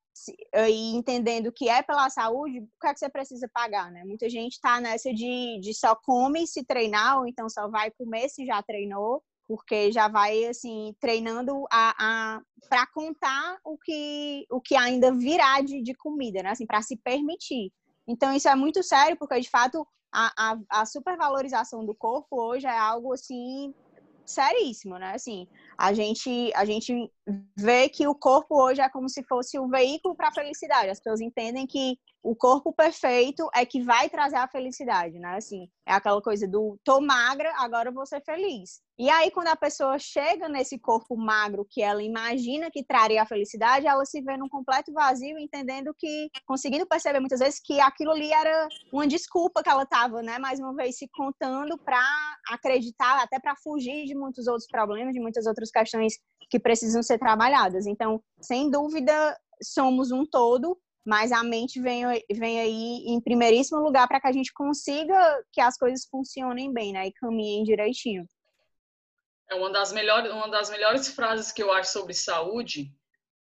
[0.70, 4.04] e entendendo que é pela saúde, o que é que você precisa pagar, né?
[4.06, 8.30] Muita gente está nessa de, de só come se treinar, ou então só vai comer
[8.30, 11.96] se já treinou, porque já vai assim treinando a,
[12.38, 16.50] a para contar o que o que ainda virá de, de comida, né?
[16.50, 17.72] Assim, para se permitir.
[18.08, 22.66] Então isso é muito sério, porque de fato a, a, a supervalorização do corpo hoje
[22.66, 23.74] é algo assim
[24.26, 25.14] seríssimo, né?
[25.14, 27.12] Assim, a gente, a gente
[27.58, 30.90] vê que o corpo hoje é como se fosse o veículo para a felicidade.
[30.90, 35.36] As pessoas entendem que o corpo perfeito é que vai trazer a felicidade, né?
[35.38, 38.82] Assim, é aquela coisa do tô magra, agora vou ser feliz.
[38.98, 43.28] E aí, quando a pessoa chega nesse corpo magro que ela imagina que traria a
[43.28, 48.12] felicidade, ela se vê num completo vazio, entendendo que, conseguindo perceber muitas vezes que aquilo
[48.12, 52.02] ali era uma desculpa que ela estava, né, mais uma vez se contando para
[52.50, 56.14] acreditar, até para fugir de muitos outros problemas, de muitas outras questões
[56.50, 57.86] que precisam ser trabalhadas.
[57.86, 64.08] Então, sem dúvida, somos um todo, mas a mente vem, vem aí em primeiríssimo lugar
[64.08, 68.26] para que a gente consiga que as coisas funcionem bem, né, e caminhem direitinho.
[69.50, 72.92] É uma das melhores, uma das melhores frases que eu acho sobre saúde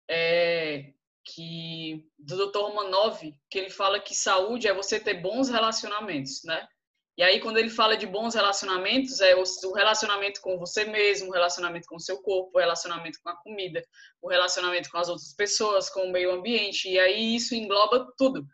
[0.08, 0.92] é
[1.24, 2.58] que do Dr.
[2.58, 6.68] Romanov, que ele fala que saúde é você ter bons relacionamentos, né?
[7.16, 11.33] E aí quando ele fala de bons relacionamentos, é o relacionamento com você mesmo, o
[11.33, 13.85] relacionamento com o seu corpo, o relacionamento com a comida,
[14.20, 18.44] o relacionamento com as outras pessoas, com o meio ambiente, e aí isso engloba tudo.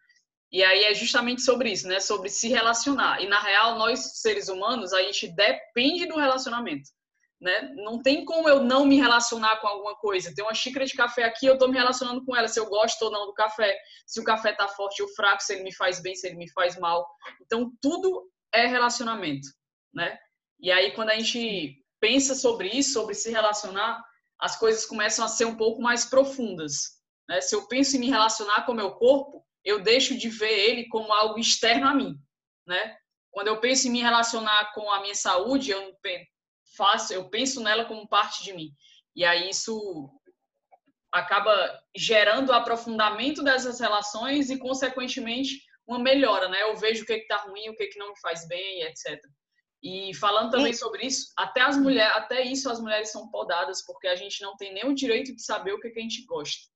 [0.53, 2.01] E aí é justamente sobre isso, né?
[2.01, 3.23] Sobre se relacionar.
[3.23, 6.91] E na real, nós seres humanos, a gente depende do relacionamento
[7.41, 7.73] né?
[7.75, 10.33] Não tem como eu não me relacionar com alguma coisa.
[10.35, 13.03] Tem uma xícara de café aqui, eu estou me relacionando com ela, se eu gosto
[13.03, 13.75] ou não do café,
[14.07, 16.51] se o café está forte ou fraco, se ele me faz bem, se ele me
[16.51, 17.07] faz mal.
[17.41, 19.49] Então, tudo é relacionamento,
[19.93, 20.19] né?
[20.59, 24.03] E aí, quando a gente pensa sobre isso, sobre se relacionar,
[24.39, 26.99] as coisas começam a ser um pouco mais profundas.
[27.29, 27.41] Né?
[27.41, 30.89] Se eu penso em me relacionar com o meu corpo, eu deixo de ver ele
[30.89, 32.19] como algo externo a mim,
[32.67, 32.97] né?
[33.31, 35.95] Quando eu penso em me relacionar com a minha saúde, eu
[36.77, 38.71] faço, eu penso nela como parte de mim.
[39.15, 40.11] E aí isso
[41.13, 41.53] acaba
[41.95, 46.63] gerando aprofundamento dessas relações e, consequentemente, uma melhora, né?
[46.63, 49.21] Eu vejo o que está ruim, o que, que não me faz bem, etc.
[49.83, 54.09] E falando também sobre isso, até as mulheres, até isso as mulheres são podadas, porque
[54.09, 56.69] a gente não tem nem o direito de saber o que, que a gente gosta,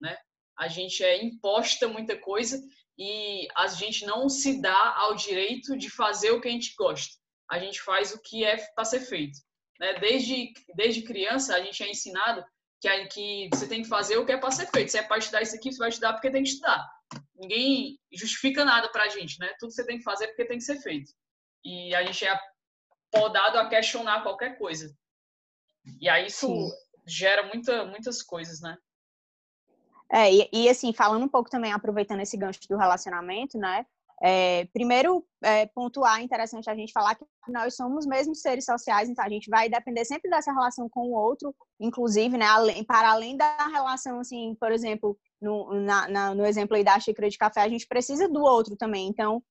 [0.00, 0.16] né?
[0.56, 2.62] A gente é imposta muita coisa
[2.96, 7.24] e a gente não se dá ao direito de fazer o que a gente gosta
[7.50, 9.38] a gente faz o que é para ser feito.
[9.78, 9.94] Né?
[9.94, 12.44] Desde, desde criança, a gente é ensinado
[12.80, 14.90] que, que você tem que fazer o que é para ser feito.
[14.90, 16.86] Se é para estudar isso aqui, você vai estudar porque tem que estudar.
[17.36, 19.54] Ninguém justifica nada para a gente, né?
[19.58, 21.12] Tudo que você tem que fazer é porque tem que ser feito.
[21.64, 22.38] E a gente é
[23.10, 24.94] podado a questionar qualquer coisa.
[26.00, 26.70] E aí isso Sim.
[27.06, 28.76] gera muita, muitas coisas, né?
[30.10, 33.86] É, e, e, assim, falando um pouco também, aproveitando esse gancho do relacionamento, né?
[34.22, 39.24] É, primeiro, é, pontuar, interessante a gente falar que nós somos mesmo seres sociais, então
[39.24, 43.36] a gente vai depender sempre dessa relação com o outro, inclusive, né, além, para além
[43.36, 47.62] da relação, assim, por exemplo, no, na, na, no exemplo aí da xícara de café,
[47.62, 49.42] a gente precisa do outro também, então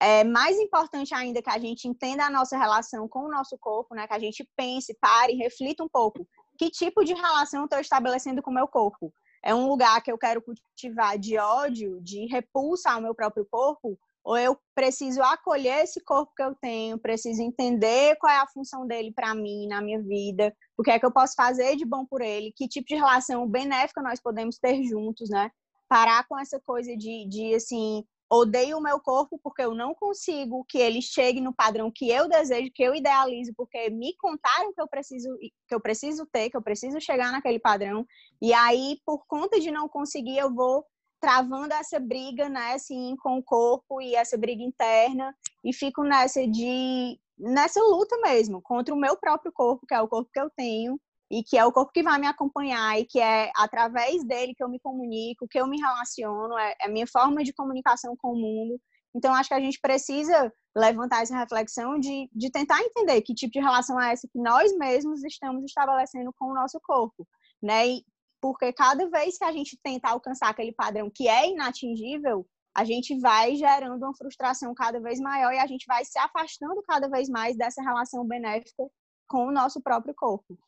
[0.00, 3.94] é mais importante ainda que a gente entenda a nossa relação com o nosso corpo,
[3.94, 6.26] né, que a gente pense, pare, reflita um pouco,
[6.58, 9.12] que tipo de relação eu estou estabelecendo com o meu corpo?
[9.44, 13.98] é um lugar que eu quero cultivar de ódio, de repulsa ao meu próprio corpo,
[14.24, 18.86] ou eu preciso acolher esse corpo que eu tenho, preciso entender qual é a função
[18.86, 22.06] dele para mim, na minha vida, o que é que eu posso fazer de bom
[22.06, 25.50] por ele, que tipo de relação benéfica nós podemos ter juntos, né?
[25.86, 30.64] Parar com essa coisa de, de assim, odeio o meu corpo porque eu não consigo
[30.68, 34.80] que ele chegue no padrão que eu desejo, que eu idealizo, porque me contaram que
[34.80, 35.28] eu preciso
[35.68, 38.06] que eu preciso ter, que eu preciso chegar naquele padrão.
[38.40, 40.84] E aí, por conta de não conseguir, eu vou
[41.24, 45.34] travando essa briga, né, assim, com o corpo e essa briga interna
[45.64, 50.06] e fico nessa de nessa luta mesmo contra o meu próprio corpo, que é o
[50.06, 53.18] corpo que eu tenho e que é o corpo que vai me acompanhar e que
[53.18, 57.06] é através dele que eu me comunico, que eu me relaciono, é, é a minha
[57.06, 58.78] forma de comunicação com o mundo.
[59.16, 63.52] Então, acho que a gente precisa levantar essa reflexão de, de tentar entender que tipo
[63.52, 67.26] de relação é essa que nós mesmos estamos estabelecendo com o nosso corpo,
[67.62, 67.88] né?
[67.88, 68.04] E
[68.44, 73.18] porque cada vez que a gente tenta alcançar aquele padrão que é inatingível, a gente
[73.18, 77.26] vai gerando uma frustração cada vez maior e a gente vai se afastando cada vez
[77.30, 78.86] mais dessa relação benéfica
[79.26, 80.58] com o nosso próprio corpo.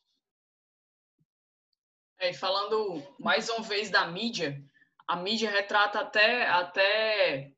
[2.19, 4.59] É, falando mais uma vez da mídia,
[5.07, 7.53] a mídia retrata até, até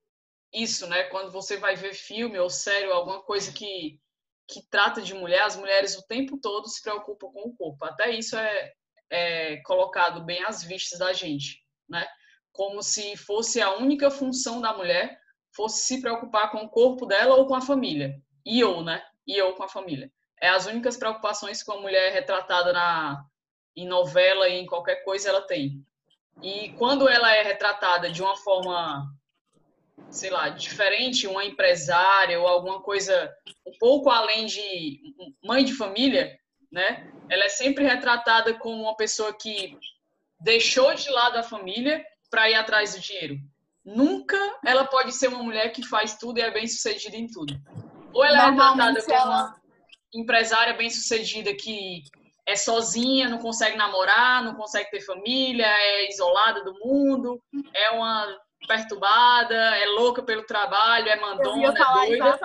[0.52, 1.04] isso, né?
[1.04, 4.00] Quando você vai ver filme ou série ou alguma coisa que,
[4.48, 7.84] que trata de mulher, as mulheres o tempo todo se preocupam com o corpo.
[7.84, 8.74] Até isso é,
[9.10, 12.06] é, colocado bem às vistas da gente, né?
[12.52, 15.18] Como se fosse a única função da mulher
[15.54, 18.20] fosse se preocupar com o corpo dela ou com a família.
[18.44, 19.02] E eu, né?
[19.26, 20.10] E eu com a família.
[20.40, 23.24] É as únicas preocupações que uma mulher retratada na
[23.76, 25.84] em novela e em qualquer coisa ela tem.
[26.42, 29.06] E quando ela é retratada de uma forma,
[30.10, 33.32] sei lá, diferente, uma empresária ou alguma coisa
[33.66, 35.00] um pouco além de
[35.42, 36.38] mãe de família,
[36.70, 37.10] né?
[37.30, 39.76] Ela é sempre retratada como uma pessoa que
[40.40, 43.36] deixou de lado a família para ir atrás do dinheiro.
[43.84, 47.58] Nunca ela pode ser uma mulher que faz tudo e é bem sucedida em tudo.
[48.12, 49.60] Ou ela é retratada como uma
[50.14, 52.02] empresária bem sucedida que
[52.46, 57.42] é sozinha, não consegue namorar, não consegue ter família, é isolada do mundo,
[57.74, 62.38] é uma perturbada, é louca pelo trabalho, é mandona, é doida.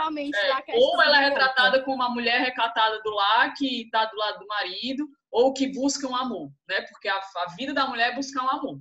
[0.67, 0.77] É.
[0.77, 4.47] Ou ela é retratada como uma mulher recatada do lar, que está do lado do
[4.47, 6.81] marido, ou que busca um amor, né?
[6.81, 8.79] Porque a, a, vida da mulher é buscar um amor.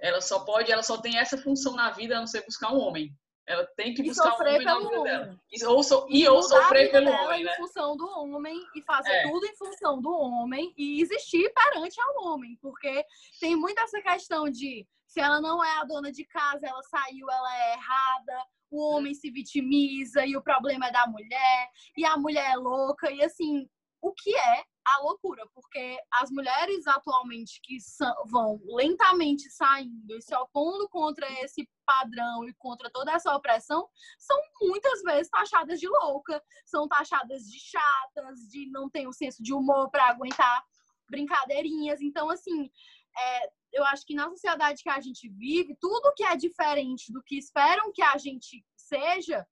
[0.00, 2.78] Ela só pode, ela só tem essa função na vida, a não ser buscar um
[2.78, 3.12] homem.
[3.46, 5.02] Ela tem que buscar um homem na vida homem.
[5.02, 5.36] dela.
[5.50, 7.52] E, ou, so, e, ou sofrer pelo homem, né?
[7.52, 9.28] em função do homem e fazer é.
[9.28, 13.04] tudo em função do homem e existir perante ao homem, porque
[13.40, 17.30] tem muito essa questão de se ela não é a dona de casa, ela saiu,
[17.30, 22.16] ela é errada, o homem se vitimiza e o problema é da mulher, e a
[22.16, 23.68] mulher é louca, e assim,
[24.00, 25.44] o que é a loucura?
[25.54, 32.48] Porque as mulheres atualmente que são, vão lentamente saindo e se opondo contra esse padrão
[32.48, 33.86] e contra toda essa opressão,
[34.18, 39.42] são muitas vezes taxadas de louca, são taxadas de chatas, de não ter o senso
[39.42, 40.64] de humor para aguentar
[41.10, 42.00] brincadeirinhas.
[42.00, 42.70] Então, assim,
[43.18, 47.22] é, eu acho que na sociedade que a gente vive, tudo que é diferente do
[47.22, 49.46] que esperam que a gente seja,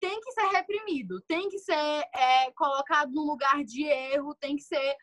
[0.00, 1.74] tem que ser reprimido, tem que ser
[2.14, 4.96] é, colocado no lugar de erro, tem que ser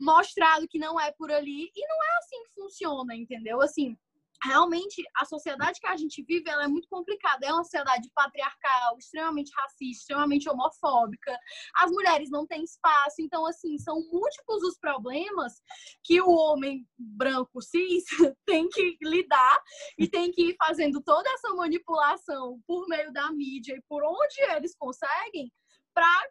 [0.00, 1.70] mostrado que não é por ali.
[1.74, 3.60] E não é assim que funciona, entendeu?
[3.60, 3.96] Assim,
[4.42, 7.46] realmente a sociedade que a gente vive ela é muito complicada.
[7.46, 11.38] É uma sociedade patriarcal, extremamente racista, extremamente homofóbica.
[11.76, 13.16] As mulheres não têm espaço.
[13.20, 15.60] Então, assim, são múltiplos os problemas
[16.02, 18.04] que o homem branco cis
[18.46, 19.58] tem que lidar
[19.98, 24.40] e tem que ir fazendo toda essa manipulação por meio da mídia e por onde
[24.56, 25.52] eles conseguem
[25.92, 26.28] para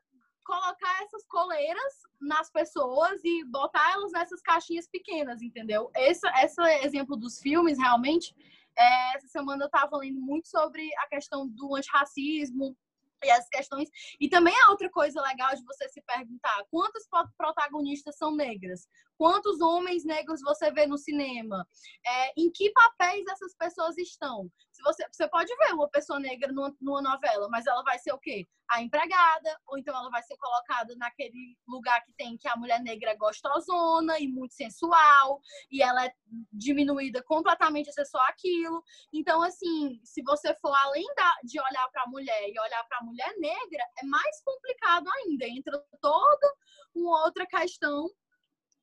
[0.49, 5.91] colocar essas coleiras nas pessoas e botar elas nessas caixinhas pequenas, entendeu?
[5.95, 8.35] Esse, esse exemplo dos filmes, realmente,
[8.75, 12.75] é, essa semana eu estava lendo muito sobre a questão do antirracismo,
[13.23, 13.89] e as questões.
[14.19, 17.07] E também é outra coisa legal de você se perguntar: quantas
[17.37, 18.87] protagonistas são negras?
[19.17, 21.67] Quantos homens negros você vê no cinema?
[22.05, 24.49] É, em que papéis essas pessoas estão?
[24.79, 28.13] Se você, você pode ver uma pessoa negra numa, numa, novela, mas ela vai ser
[28.13, 28.47] o quê?
[28.71, 32.81] A empregada, ou então ela vai ser colocada naquele lugar que tem que a mulher
[32.81, 36.13] negra é gostosona e muito sensual, e ela é
[36.53, 38.81] diminuída completamente a ser só aquilo.
[39.11, 42.99] Então, assim, se você for além da, de olhar para a mulher e olhar para
[42.99, 45.45] a mulher negra, é mais complicado ainda.
[45.45, 46.55] Entra toda
[46.95, 48.09] uma outra questão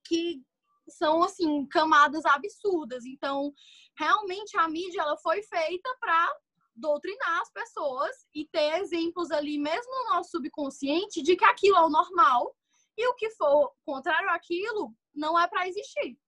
[0.05, 0.43] que
[0.89, 3.05] são assim camadas absurdas.
[3.05, 3.53] Então,
[3.99, 6.37] realmente a mídia ela foi feita para
[6.75, 11.83] doutrinar as pessoas e ter exemplos ali mesmo no nosso subconsciente de que aquilo é
[11.83, 12.55] o normal
[12.97, 16.19] e o que for contrário àquilo não é para existir.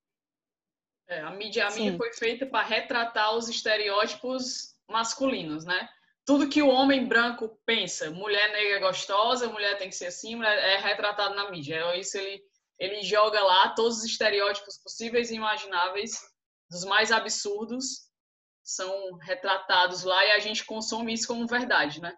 [1.06, 5.88] É, a mídia, a mídia foi feita para retratar os estereótipos masculinos, né?
[6.24, 10.42] Tudo que o homem branco pensa, mulher negra é gostosa, mulher tem que ser assim,
[10.44, 11.76] é retratado na mídia.
[11.76, 12.42] É isso ele,
[12.78, 16.12] ele joga lá todos os estereótipos possíveis e imagináveis,
[16.70, 18.08] dos mais absurdos,
[18.62, 22.14] são retratados lá e a gente consome isso como verdade, né?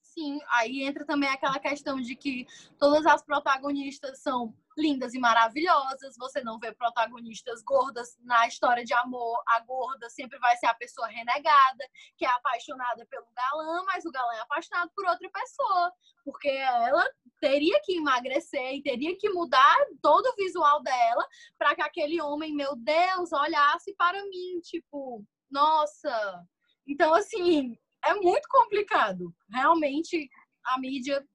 [0.00, 2.46] Sim, aí entra também aquela questão de que
[2.78, 6.16] todas as protagonistas são lindas e maravilhosas.
[6.18, 9.42] Você não vê protagonistas gordas na história de amor.
[9.48, 11.88] A gorda sempre vai ser a pessoa renegada,
[12.18, 15.92] que é apaixonada pelo galã, mas o galã é apaixonado por outra pessoa,
[16.24, 17.04] porque ela
[17.42, 21.26] teria que emagrecer e teria que mudar todo o visual dela
[21.58, 26.46] para que aquele homem, meu Deus, olhasse para mim, tipo, nossa.
[26.86, 29.34] Então, assim, é muito complicado.
[29.50, 30.30] Realmente,
[30.64, 31.26] a mídia.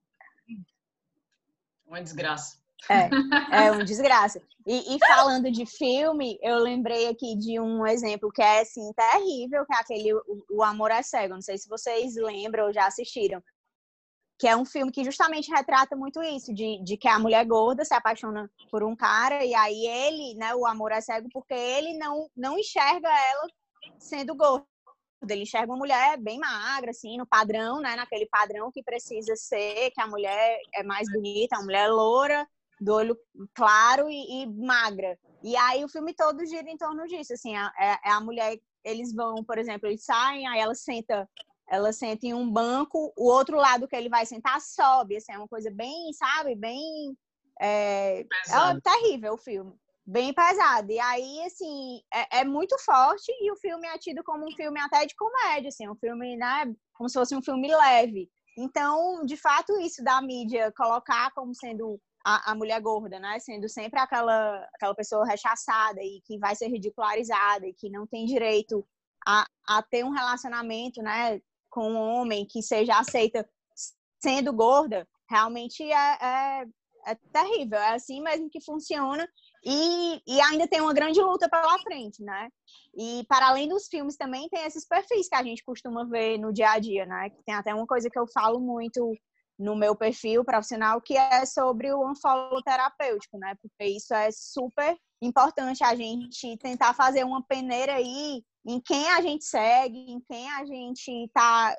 [1.86, 2.58] Uma desgraça.
[2.90, 4.42] É, é um desgraça.
[4.66, 9.66] E, e, falando de filme, eu lembrei aqui de um exemplo que é assim terrível,
[9.66, 11.34] que é aquele o, o, Amor é Cego.
[11.34, 13.44] Não sei se vocês lembram ou já assistiram.
[14.40, 17.84] Que é um filme que justamente retrata muito isso, de, de que a mulher gorda
[17.84, 21.98] se apaixona por um cara, e aí ele, né, o amor é cego, porque ele
[21.98, 23.48] não, não enxerga ela
[23.98, 24.66] sendo gorda.
[25.28, 27.96] Ele enxerga uma mulher bem magra, assim, no padrão, né?
[27.96, 32.48] Naquele padrão que precisa ser, que a mulher é mais bonita, a mulher é loura,
[32.80, 33.18] do olho
[33.54, 35.18] claro e, e, magra.
[35.44, 39.14] E aí o filme todo gira em torno disso, assim, é, é a mulher, eles
[39.14, 41.28] vão, por exemplo, eles saem, aí ela senta,
[41.70, 45.38] ela senta em um banco, o outro lado que ele vai sentar sobe, assim, é
[45.38, 47.18] uma coisa bem, sabe, bem
[47.60, 49.74] é, é terrível o filme,
[50.06, 50.92] bem pesado.
[50.92, 54.80] E aí, assim, é, é, muito forte e o filme é tido como um filme
[54.80, 58.30] até de comédia, assim, um filme, né, como se fosse um filme leve.
[58.58, 63.38] Então, de fato, isso da mídia colocar como sendo a, a, mulher gorda, né?
[63.40, 68.26] Sendo sempre aquela, aquela pessoa rechaçada e que vai ser ridicularizada e que não tem
[68.26, 68.86] direito
[69.26, 71.40] a, a ter um relacionamento, né?
[71.78, 73.48] Com um homem que seja aceita
[74.20, 76.66] sendo gorda, realmente é, é,
[77.06, 77.78] é terrível.
[77.78, 79.30] É assim mesmo que funciona.
[79.64, 82.50] E, e ainda tem uma grande luta pela frente, né?
[82.96, 86.52] E para além dos filmes também tem esses perfis que a gente costuma ver no
[86.52, 87.30] dia a dia, né?
[87.46, 89.14] Tem até uma coisa que eu falo muito
[89.60, 93.54] no meu perfil profissional, que é sobre o unfollow terapêutico, né?
[93.62, 99.22] Porque isso é super importante a gente tentar fazer uma peneira aí em quem a
[99.22, 101.76] gente segue, em quem a gente está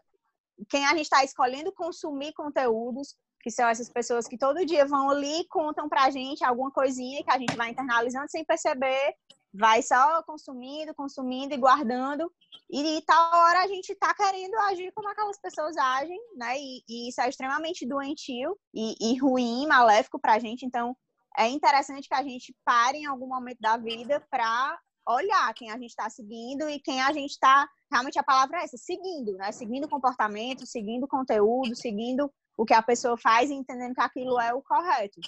[0.69, 5.09] quem a gente está escolhendo consumir conteúdos, que são essas pessoas que todo dia vão
[5.09, 9.15] ali e contam pra gente alguma coisinha que a gente vai internalizando sem perceber
[9.53, 12.31] vai só consumindo, consumindo e guardando.
[12.71, 16.59] E tal hora a gente tá querendo agir como aquelas pessoas agem, né?
[16.59, 20.67] E, e isso é extremamente doentio e, e ruim, maléfico pra gente.
[20.67, 20.97] Então,
[21.39, 25.79] é interessante que a gente pare em algum momento da vida para olhar quem a
[25.79, 27.67] gente está seguindo e quem a gente está.
[27.91, 29.53] Realmente a palavra é essa, seguindo, né?
[29.53, 34.53] Seguindo comportamento, seguindo conteúdo, seguindo o que a pessoa faz e entendendo que aquilo é
[34.53, 35.21] o correto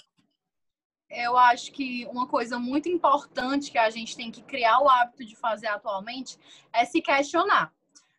[1.11, 5.25] eu acho que uma coisa muito importante que a gente tem que criar o hábito
[5.25, 6.37] de fazer atualmente
[6.71, 7.71] é se questionar.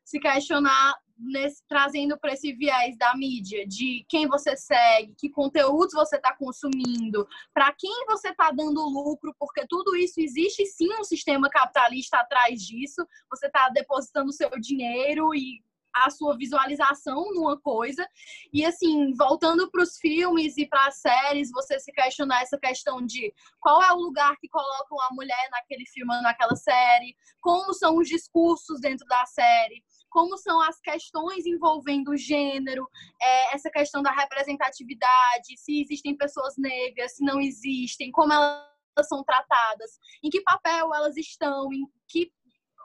[0.04, 5.92] Se questionar nesse, trazendo para esse viés da mídia, de quem você segue, que conteúdos
[5.92, 11.04] você está consumindo, para quem você está dando lucro, porque tudo isso existe sim um
[11.04, 13.06] sistema capitalista atrás disso.
[13.30, 15.62] Você está depositando seu dinheiro e
[15.94, 18.06] a sua visualização numa coisa.
[18.52, 23.04] E assim, voltando para os filmes e para as séries, você se questionar essa questão
[23.04, 27.98] de qual é o lugar que colocam a mulher naquele filme, naquela série, como são
[27.98, 32.86] os discursos dentro da série, como são as questões envolvendo o gênero,
[33.20, 39.24] é, essa questão da representatividade, se existem pessoas negras, se não existem, como elas são
[39.24, 42.30] tratadas, em que papel elas estão, em que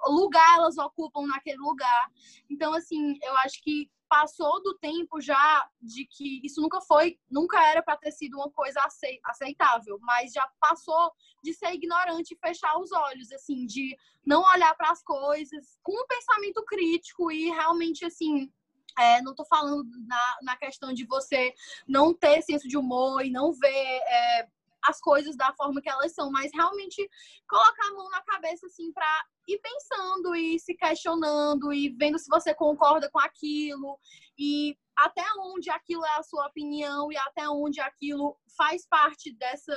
[0.05, 2.09] lugar elas ocupam naquele lugar.
[2.49, 7.61] Então, assim, eu acho que passou do tempo já de que isso nunca foi, nunca
[7.67, 8.81] era para ter sido uma coisa
[9.23, 11.11] aceitável, mas já passou
[11.43, 15.91] de ser ignorante e fechar os olhos, assim, de não olhar para as coisas com
[15.91, 18.51] um pensamento crítico e realmente, assim,
[18.97, 21.53] é, não estou falando na, na questão de você
[21.87, 24.47] não ter senso de humor e não ver é,
[24.87, 27.07] as coisas da forma que elas são, mas realmente
[27.47, 32.29] colocar a mão na cabeça, assim, para ir pensando e se questionando e vendo se
[32.29, 33.99] você concorda com aquilo
[34.37, 39.75] e até onde aquilo é a sua opinião e até onde aquilo faz parte dessa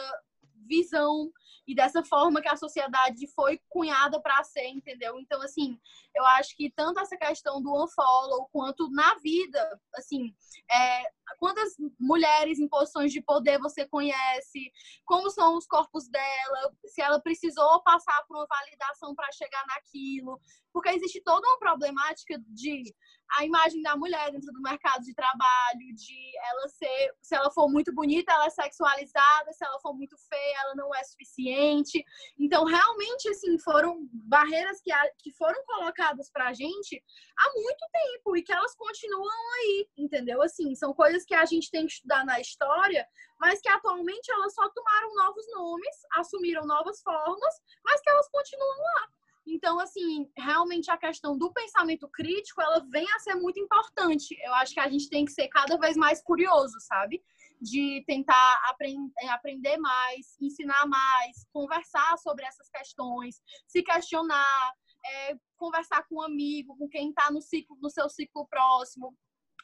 [0.70, 1.32] visão
[1.66, 5.18] e dessa forma que a sociedade foi cunhada para ser, entendeu?
[5.18, 5.78] Então, assim,
[6.14, 10.34] eu acho que tanto essa questão do unfollow quanto na vida, assim,
[10.70, 11.02] é,
[11.38, 14.72] quantas mulheres em posições de poder você conhece,
[15.04, 20.40] como são os corpos dela, se ela precisou passar por uma validação para chegar naquilo,
[20.72, 22.94] porque existe toda uma problemática de
[23.38, 27.68] a imagem da mulher dentro do mercado de trabalho, de ela ser, se ela for
[27.68, 32.04] muito bonita, ela é sexualizada, se ela for muito feia, ela não é suficiente.
[32.38, 37.02] Então, realmente, assim, foram barreiras que, que foram colocadas pra gente
[37.38, 40.42] há muito tempo e que elas continuam aí, entendeu?
[40.42, 43.06] Assim, são coisas que a gente tem que estudar na história,
[43.38, 47.54] mas que atualmente elas só tomaram novos nomes, assumiram novas formas,
[47.84, 49.08] mas que elas continuam lá.
[49.46, 54.36] Então, assim, realmente a questão do pensamento crítico, ela vem a ser muito importante.
[54.42, 57.22] Eu acho que a gente tem que ser cada vez mais curioso, sabe?
[57.60, 64.74] De tentar aprend aprender mais, ensinar mais, conversar sobre essas questões, se questionar,
[65.04, 69.16] é, conversar com um amigo, com quem está no ciclo, no seu ciclo próximo,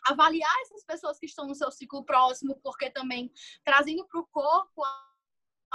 [0.07, 3.31] avaliar essas pessoas que estão no seu ciclo próximo, porque também
[3.65, 4.83] trazendo para o corpo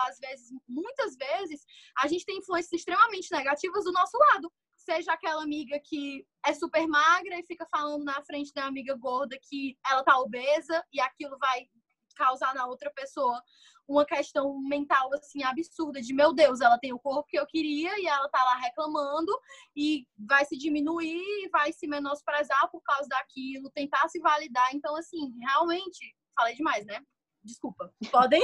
[0.08, 1.66] às vezes, muitas vezes,
[1.98, 4.52] a gente tem influências extremamente negativas do nosso lado.
[4.76, 9.38] Seja aquela amiga que é super magra e fica falando na frente da amiga gorda
[9.42, 11.68] que ela tá obesa e aquilo vai
[12.16, 13.42] causar na outra pessoa
[13.88, 18.00] uma questão mental assim absurda de meu Deus, ela tem o corpo que eu queria
[18.00, 19.32] e ela tá lá reclamando
[19.76, 24.74] e vai se diminuir, vai se menosprezar por causa daquilo, tentar se validar.
[24.74, 27.02] Então assim, realmente, falei demais, né?
[27.44, 27.94] Desculpa.
[28.12, 28.42] Podem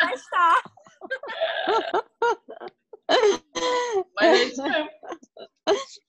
[0.00, 0.62] contestar.
[4.16, 4.90] Mas é isso mesmo.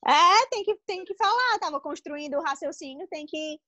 [0.06, 1.58] É, tem que, tem que falar.
[1.60, 3.58] Tava construindo o raciocínio, tem que,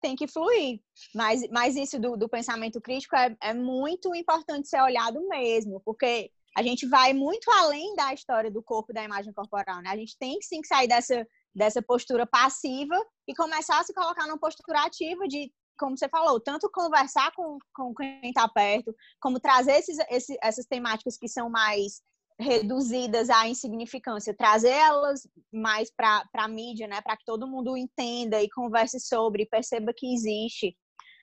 [0.00, 0.80] tem que fluir.
[1.14, 6.30] Mas, mas isso do, do pensamento crítico é, é muito importante ser olhado mesmo, porque
[6.56, 9.90] a gente vai muito além da história do corpo e da imagem corporal, né?
[9.90, 14.26] A gente tem sim que sair dessa, dessa postura passiva e começar a se colocar
[14.26, 19.40] numa postura ativa de como você falou, tanto conversar com, com quem está perto, como
[19.40, 19.98] trazer esses,
[20.42, 22.02] essas temáticas que são mais
[22.38, 28.42] reduzidas à insignificância, trazer elas mais para a mídia, né, para que todo mundo entenda
[28.42, 30.76] e converse sobre, perceba que existe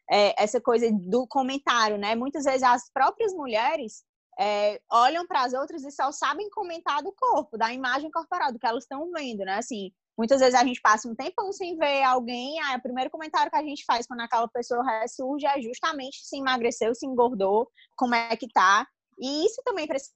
[0.09, 2.15] é, essa coisa do comentário, né?
[2.15, 4.03] Muitas vezes as próprias mulheres
[4.39, 8.59] é, olham para as outras e só sabem comentar do corpo, da imagem corporal, do
[8.59, 9.57] que elas estão vendo, né?
[9.57, 13.49] Assim, Muitas vezes a gente passa um tempão sem ver alguém, aí o primeiro comentário
[13.51, 18.13] que a gente faz quando aquela pessoa ressurge é justamente se emagreceu, se engordou, como
[18.13, 18.85] é que tá.
[19.19, 20.11] E isso também precisa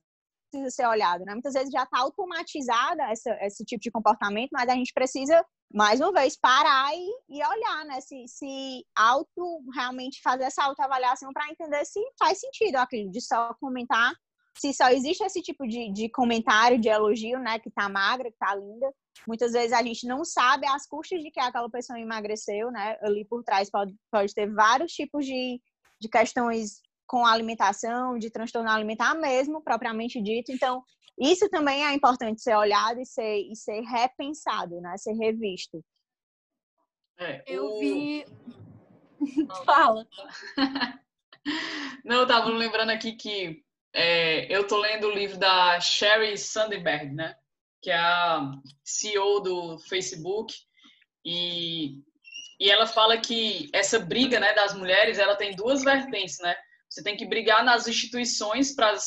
[0.70, 1.34] ser olhado, né?
[1.34, 5.44] Muitas vezes já está automatizada essa, esse tipo de comportamento, mas a gente precisa,
[5.74, 8.00] mais uma vez, parar e, e olhar, né?
[8.02, 13.54] Se, se auto, realmente fazer essa autoavaliação para entender se faz sentido aquilo de só
[13.60, 14.14] comentar,
[14.58, 17.60] se só existe esse tipo de, de comentário, de elogio, né?
[17.60, 18.92] Que tá magra, que tá linda,
[19.28, 22.98] Muitas vezes a gente não sabe as custas de que aquela pessoa emagreceu, né?
[23.02, 25.62] Ali por trás pode, pode ter vários tipos de,
[26.00, 30.52] de questões com a alimentação, de transtorno alimentar mesmo, propriamente dito.
[30.52, 30.84] Então,
[31.20, 34.98] isso também é importante ser olhado e ser, e ser repensado, né?
[34.98, 35.84] Ser revisto.
[37.18, 37.80] É, eu o...
[37.80, 38.26] vi.
[39.66, 40.06] Fala.
[42.04, 43.64] Não, eu tava lembrando aqui que
[43.96, 47.36] é, eu tô lendo o livro da Sherry Sandberg, né?
[47.86, 48.52] que é a
[48.84, 50.56] CEO do Facebook,
[51.24, 52.00] e,
[52.60, 56.56] e ela fala que essa briga né, das mulheres ela tem duas vertentes, né?
[56.90, 58.98] Você tem que brigar nas instituições para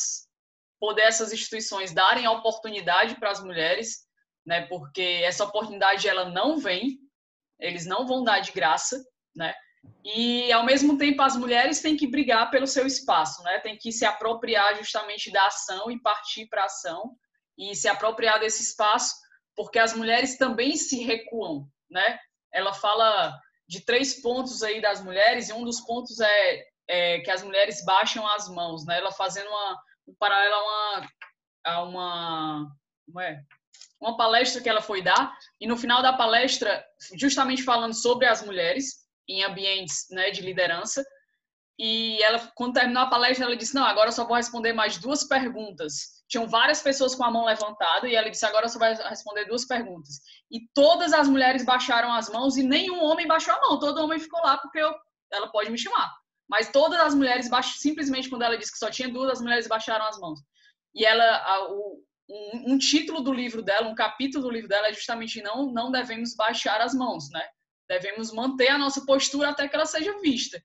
[0.79, 4.07] poder essas instituições darem oportunidade para as mulheres,
[4.45, 4.65] né?
[4.67, 6.99] Porque essa oportunidade ela não vem,
[7.59, 9.03] eles não vão dar de graça,
[9.35, 9.53] né?
[10.03, 13.59] E ao mesmo tempo as mulheres têm que brigar pelo seu espaço, né?
[13.59, 17.15] Tem que se apropriar justamente da ação e partir para a ação
[17.57, 19.15] e se apropriar desse espaço,
[19.55, 22.17] porque as mulheres também se recuam, né?
[22.51, 27.29] Ela fala de três pontos aí das mulheres e um dos pontos é, é que
[27.29, 28.97] as mulheres baixam as mãos, né?
[28.97, 29.77] Ela fazendo uma,
[30.07, 31.07] um paralelo a uma,
[31.65, 32.71] a uma,
[33.05, 33.43] como é?
[34.01, 36.83] uma palestra que ela foi dar e no final da palestra,
[37.15, 41.05] justamente falando sobre as mulheres em ambientes né, de liderança,
[41.77, 44.97] e ela, quando terminou a palestra, ela disse: Não, agora eu só vou responder mais
[44.97, 48.93] duas perguntas tinham várias pessoas com a mão levantada e ela disse: agora você vai
[48.93, 50.21] responder duas perguntas.
[50.49, 53.79] E todas as mulheres baixaram as mãos e nenhum homem baixou a mão.
[53.79, 54.93] Todo homem ficou lá porque eu,
[55.33, 56.13] ela pode me chamar.
[56.47, 60.05] Mas todas as mulheres, simplesmente quando ela disse que só tinha duas, as mulheres baixaram
[60.05, 60.39] as mãos.
[60.93, 64.87] E ela, a, o, um, um, título do livro dela, um capítulo do livro dela
[64.87, 67.43] é justamente não, não devemos baixar as mãos, né?
[67.89, 70.63] Devemos manter a nossa postura até que ela seja vista.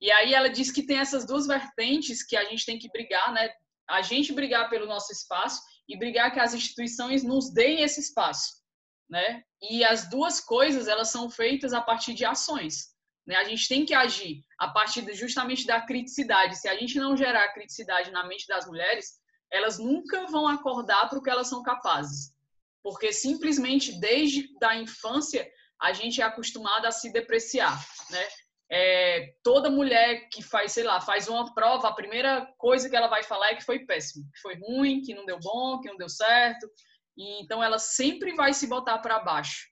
[0.00, 3.32] E aí ela diz que tem essas duas vertentes que a gente tem que brigar,
[3.32, 3.50] né?
[3.88, 8.62] A gente brigar pelo nosso espaço e brigar que as instituições nos deem esse espaço,
[9.08, 9.42] né?
[9.62, 12.94] E as duas coisas, elas são feitas a partir de ações,
[13.26, 13.36] né?
[13.36, 16.58] A gente tem que agir a partir justamente da criticidade.
[16.58, 19.18] Se a gente não gerar criticidade na mente das mulheres,
[19.50, 22.34] elas nunca vão acordar para o que elas são capazes.
[22.82, 25.48] Porque simplesmente desde da infância
[25.80, 27.78] a gente é acostumado a se depreciar,
[28.10, 28.26] né?
[28.68, 33.06] É, toda mulher que faz, sei lá, faz uma prova, a primeira coisa que ela
[33.06, 35.96] vai falar é que foi péssimo, que foi ruim, que não deu bom, que não
[35.96, 36.68] deu certo.
[37.16, 39.68] E, então ela sempre vai se botar para baixo.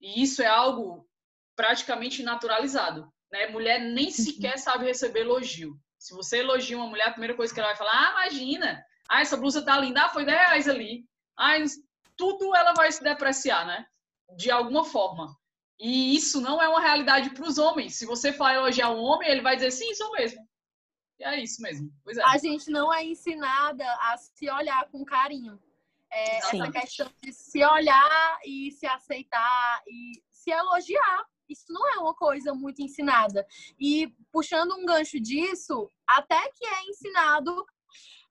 [0.00, 1.08] E isso é algo
[1.54, 3.46] praticamente naturalizado, né?
[3.48, 4.10] Mulher nem uhum.
[4.10, 5.76] sequer sabe receber elogio.
[5.98, 8.84] Se você elogia uma mulher, a primeira coisa que ela vai falar: "Ah, imagina.
[9.08, 10.04] Ah, essa blusa tá linda.
[10.04, 11.04] Ah, foi 10 reais ali."
[11.38, 11.54] Ah,
[12.16, 13.86] tudo ela vai se depreciar, né?
[14.36, 15.36] De alguma forma.
[15.80, 17.96] E isso não é uma realidade para os homens.
[17.96, 20.46] Se você for elogiar um homem, ele vai dizer sim, sou mesmo.
[21.18, 21.92] E é isso mesmo.
[22.08, 22.22] É.
[22.24, 25.60] A gente não é ensinada a se olhar com carinho.
[26.10, 31.24] É, essa questão de se olhar e se aceitar e se elogiar.
[31.48, 33.46] Isso não é uma coisa muito ensinada.
[33.78, 37.64] E puxando um gancho disso, até que é ensinado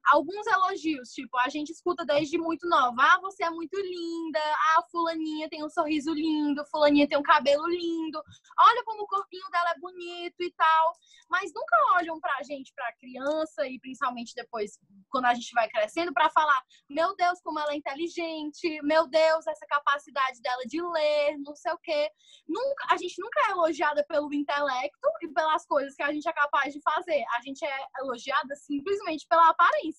[0.05, 2.95] alguns elogios, tipo, a gente escuta desde muito nova.
[2.99, 4.39] Ah, você é muito linda.
[4.75, 6.65] Ah, fulaninha tem um sorriso lindo.
[6.71, 8.21] Fulaninha tem um cabelo lindo.
[8.59, 10.93] Olha como o corpinho dela é bonito e tal.
[11.29, 14.79] Mas nunca olham pra gente, pra criança e principalmente depois,
[15.09, 18.81] quando a gente vai crescendo, para falar: meu Deus, como ela é inteligente.
[18.83, 22.09] Meu Deus, essa capacidade dela de ler, não sei o quê.
[22.47, 26.33] Nunca, a gente nunca é elogiada pelo intelecto e pelas coisas que a gente é
[26.33, 27.23] capaz de fazer.
[27.37, 29.90] A gente é elogiada simplesmente pela aparência.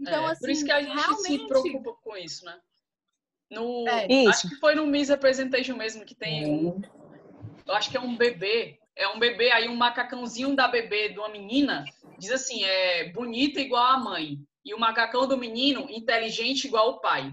[0.00, 1.22] Então, é, assim, por isso que a gente realmente...
[1.22, 2.58] se preocupa com isso, né?
[3.50, 4.26] No, é.
[4.26, 6.46] Acho que foi no Miss Representation mesmo que tem.
[6.46, 6.82] Um,
[7.66, 8.78] eu acho que é um bebê.
[8.96, 11.84] É um bebê, aí um macacãozinho da bebê de uma menina
[12.18, 14.38] diz assim: é bonita igual a mãe.
[14.64, 17.30] E o macacão do menino, inteligente igual o pai.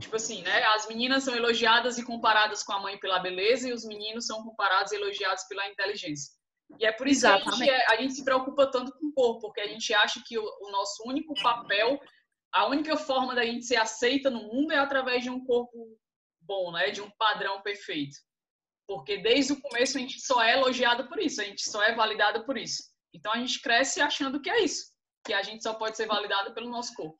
[0.00, 0.64] Tipo assim, né?
[0.74, 4.42] As meninas são elogiadas e comparadas com a mãe pela beleza, e os meninos são
[4.42, 6.34] comparados e elogiados pela inteligência.
[6.78, 9.12] E é por isso que a gente, é, a gente, se preocupa tanto com o
[9.12, 12.00] corpo, porque a gente acha que o, o, nosso único papel,
[12.52, 15.96] a única forma da gente ser aceita no mundo é através de um corpo
[16.40, 16.90] bom, né?
[16.90, 18.16] De um padrão perfeito.
[18.86, 21.94] Porque desde o começo a gente só é elogiado por isso, a gente só é
[21.94, 22.82] validado por isso.
[23.14, 24.92] Então a gente cresce achando que é isso,
[25.24, 27.18] que a gente só pode ser validado pelo nosso corpo.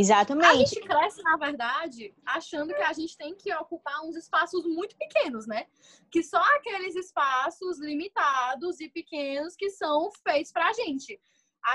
[0.00, 0.46] Exatamente.
[0.46, 4.96] A gente cresce, na verdade, achando que a gente tem que ocupar uns espaços muito
[4.96, 5.66] pequenos, né?
[6.10, 11.20] Que só aqueles espaços limitados e pequenos que são feitos pra gente.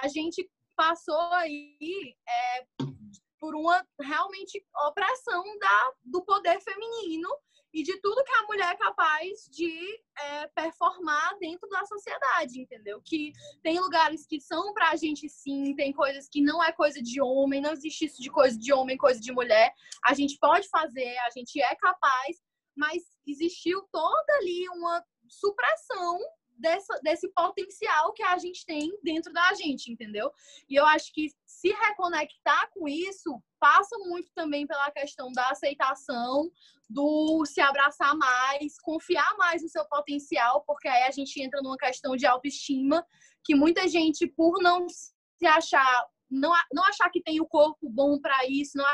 [0.01, 2.65] A gente passou aí é,
[3.39, 7.29] por uma realmente opressão da, do poder feminino
[7.75, 9.69] e de tudo que a mulher é capaz de
[10.17, 13.01] é, performar dentro da sociedade, entendeu?
[13.03, 17.21] Que tem lugares que são pra gente sim, tem coisas que não é coisa de
[17.21, 19.73] homem, não existe isso de coisa de homem, coisa de mulher.
[20.05, 22.37] A gente pode fazer, a gente é capaz,
[22.77, 26.17] mas existiu toda ali uma supressão
[26.57, 30.31] dessa, desse potencial que a gente tem dentro da gente, entendeu?
[30.69, 36.49] E eu acho que se reconectar com isso passa muito também pela questão da aceitação,
[36.89, 41.77] do se abraçar mais, confiar mais no seu potencial, porque aí a gente entra numa
[41.77, 43.05] questão de autoestima,
[43.43, 48.19] que muita gente, por não se achar, não, não achar que tem o corpo bom
[48.19, 48.85] para isso, não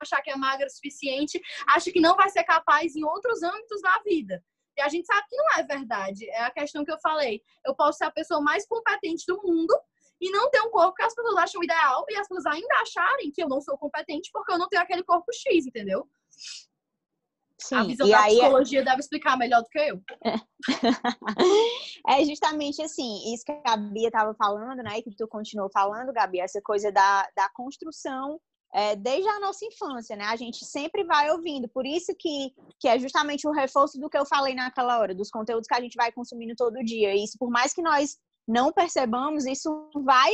[0.00, 3.80] achar que é magra o suficiente, acha que não vai ser capaz em outros âmbitos
[3.80, 4.44] da vida.
[4.76, 6.28] E a gente sabe que não é verdade.
[6.30, 7.42] É a questão que eu falei.
[7.64, 9.74] Eu posso ser a pessoa mais competente do mundo
[10.20, 13.30] e não ter um corpo que as pessoas acham ideal e as pessoas ainda acharem
[13.32, 16.08] que eu não sou competente porque eu não tenho aquele corpo X, entendeu?
[17.58, 20.02] Sim, a visão da é psicologia deve explicar melhor do que eu.
[22.08, 25.00] é justamente assim, isso que a Bia estava falando, né?
[25.00, 28.40] Que tu continuou falando, Gabi, essa coisa da, da construção
[28.74, 30.24] é, desde a nossa infância, né?
[30.24, 31.68] A gente sempre vai ouvindo.
[31.68, 35.30] Por isso que, que é justamente o reforço do que eu falei naquela hora, dos
[35.30, 37.14] conteúdos que a gente vai consumindo todo dia.
[37.14, 38.18] Isso, por mais que nós
[38.48, 40.32] não percebamos, isso vai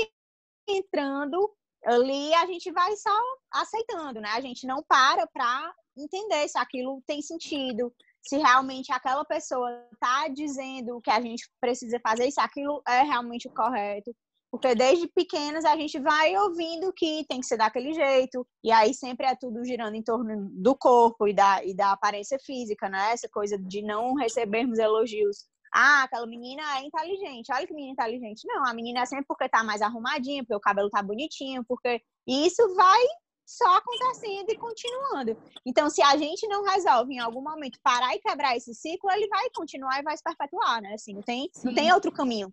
[0.66, 3.10] entrando ali, a gente vai só
[3.52, 4.30] aceitando, né?
[4.30, 10.28] A gente não para para entender se aquilo tem sentido, se realmente aquela pessoa está
[10.28, 14.14] dizendo o que a gente precisa fazer, se aquilo é realmente o correto.
[14.50, 18.92] Porque desde pequenos a gente vai ouvindo que tem que ser daquele jeito, e aí
[18.92, 23.12] sempre é tudo girando em torno do corpo e da, e da aparência física, né?
[23.12, 25.46] Essa coisa de não recebermos elogios.
[25.72, 28.42] Ah, aquela menina é inteligente, olha que menina inteligente.
[28.44, 32.02] Não, a menina é sempre porque tá mais arrumadinha, porque o cabelo tá bonitinho, porque.
[32.26, 33.00] E isso vai
[33.46, 35.36] só acontecendo e continuando.
[35.66, 39.28] Então, se a gente não resolve em algum momento parar e quebrar esse ciclo, ele
[39.28, 40.94] vai continuar e vai se perpetuar, né?
[40.94, 42.52] Assim, não tem, não tem outro caminho.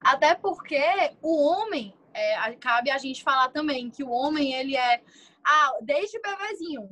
[0.00, 0.80] Até porque
[1.20, 5.02] o homem, é, cabe a gente falar também que o homem, ele é,
[5.44, 6.88] ah, desde bebezinho,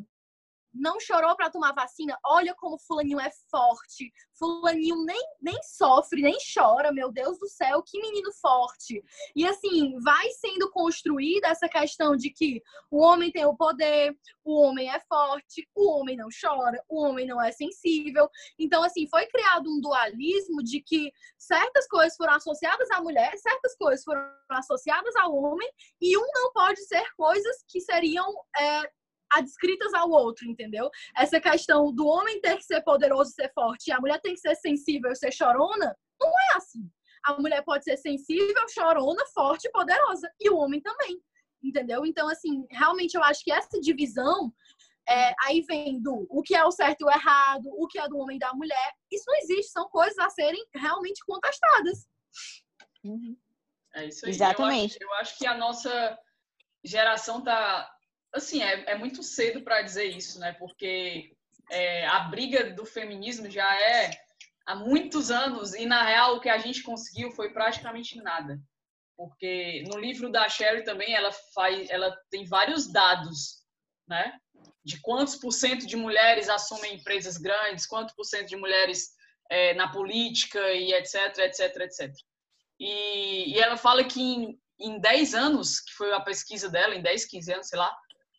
[0.79, 4.13] não chorou para tomar vacina, olha como fulaninho é forte.
[4.39, 9.03] Fulaninho nem, nem sofre, nem chora, meu Deus do céu, que menino forte.
[9.35, 14.61] E assim, vai sendo construída essa questão de que o homem tem o poder, o
[14.61, 18.29] homem é forte, o homem não chora, o homem não é sensível.
[18.59, 23.77] Então, assim, foi criado um dualismo de que certas coisas foram associadas à mulher, certas
[23.77, 25.69] coisas foram associadas ao homem,
[26.01, 28.27] e um não pode ser coisas que seriam
[28.59, 28.91] é,
[29.33, 30.91] adscritas ao outro, entendeu?
[31.17, 34.35] Essa questão do homem ter que ser poderoso e ser forte e a mulher tem
[34.35, 36.89] que ser sensível e ser chorona, não é assim.
[37.25, 40.31] A mulher pode ser sensível, chorona, forte e poderosa.
[40.41, 41.21] E o homem também,
[41.63, 42.07] entendeu?
[42.07, 44.53] Então, assim, realmente eu acho que essa divisão
[45.09, 48.09] é, aí vem do o que é o certo e o errado, o que é
[48.09, 48.93] do homem e da mulher.
[49.11, 52.07] Isso não existe, são coisas a serem realmente contestadas.
[53.05, 53.37] Uhum.
[53.95, 54.31] É isso aí.
[54.31, 54.99] Exatamente.
[55.01, 56.19] Eu acho, eu acho que a nossa
[56.85, 57.91] geração tá
[58.37, 60.53] assim, é, é muito cedo para dizer isso, né?
[60.53, 61.33] Porque
[61.71, 64.11] é, a briga do feminismo já é
[64.67, 68.61] há muitos anos e, na real, o que a gente conseguiu foi praticamente nada.
[69.17, 73.65] Porque no livro da Sherry também ela faz, ela tem vários dados,
[74.07, 74.39] né?
[74.85, 79.17] De quantos por cento de mulheres assumem empresas grandes, quanto por cento de mulheres
[79.51, 82.15] é, na política e etc, etc, etc.
[82.79, 87.03] E, e ela fala que em, em 10 anos, que foi a pesquisa dela, em
[87.03, 87.97] 10, 15 anos, sei lá,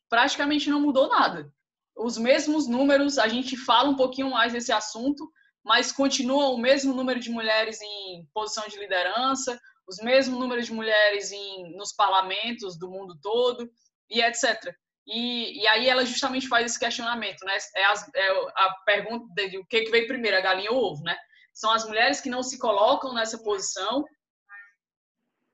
[0.09, 1.51] praticamente não mudou nada.
[1.95, 5.29] Os mesmos números, a gente fala um pouquinho mais desse assunto,
[5.63, 10.73] mas continua o mesmo número de mulheres em posição de liderança, os mesmos números de
[10.73, 13.69] mulheres em, nos parlamentos do mundo todo
[14.09, 14.73] e etc.
[15.07, 17.57] E, e aí ela justamente faz esse questionamento, né?
[17.75, 20.91] É, as, é a pergunta de o que, que veio primeiro, a galinha ou o
[20.91, 21.17] ovo, né?
[21.53, 24.05] São as mulheres que não se colocam nessa posição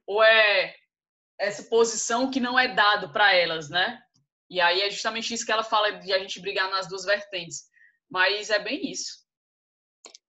[0.05, 0.75] ou é
[1.39, 4.02] essa posição que não é dado para elas, né?
[4.53, 7.63] E aí é justamente isso que ela fala de a gente brigar nas duas vertentes.
[8.07, 9.23] Mas é bem isso.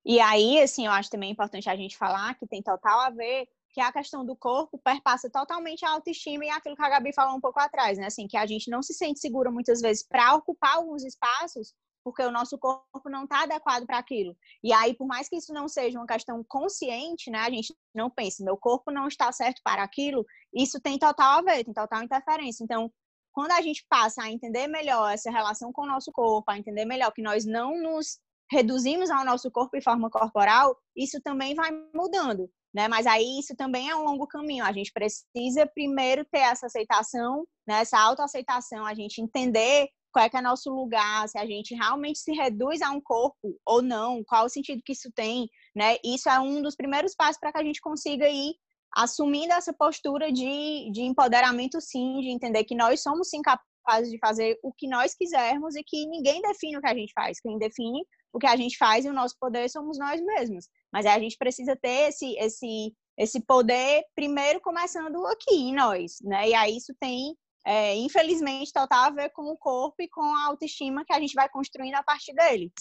[0.02, 3.46] E aí, assim, eu acho também importante a gente falar que tem total a ver
[3.74, 7.36] que a questão do corpo perpassa totalmente a autoestima e aquilo que a Gabi falou
[7.36, 8.06] um pouco atrás, né?
[8.06, 12.22] Assim, que a gente não se sente segura muitas vezes para ocupar alguns espaços porque
[12.22, 14.36] o nosso corpo não está adequado para aquilo.
[14.62, 17.38] E aí, por mais que isso não seja uma questão consciente, né?
[17.38, 21.42] A gente não pensa, meu corpo não está certo para aquilo, isso tem total a
[21.42, 22.62] ver, tem total interferência.
[22.62, 22.92] Então,
[23.34, 26.84] quando a gente passa a entender melhor essa relação com o nosso corpo, a entender
[26.84, 28.18] melhor que nós não nos
[28.50, 32.86] reduzimos ao nosso corpo e forma corporal, isso também vai mudando, né?
[32.86, 34.64] Mas aí isso também é um longo caminho.
[34.64, 37.80] A gente precisa primeiro ter essa aceitação, né?
[37.80, 42.20] essa autoaceitação, a gente entender qual é que é nosso lugar, se a gente realmente
[42.20, 45.96] se reduz a um corpo ou não, qual o sentido que isso tem, né?
[46.04, 48.54] Isso é um dos primeiros passos para que a gente consiga ir
[48.96, 54.18] assumindo essa postura de, de empoderamento, sim, de entender que nós somos sim capazes de
[54.18, 57.40] fazer o que nós quisermos e que ninguém define o que a gente faz.
[57.40, 60.68] Quem define o que a gente faz e o nosso poder somos nós mesmos.
[60.92, 66.48] Mas a gente precisa ter esse, esse, esse poder, primeiro começando aqui em nós, né?
[66.48, 70.46] E aí isso tem, é, infelizmente, total a ver com o corpo e com a
[70.46, 72.72] autoestima que a gente vai construindo a partir dele.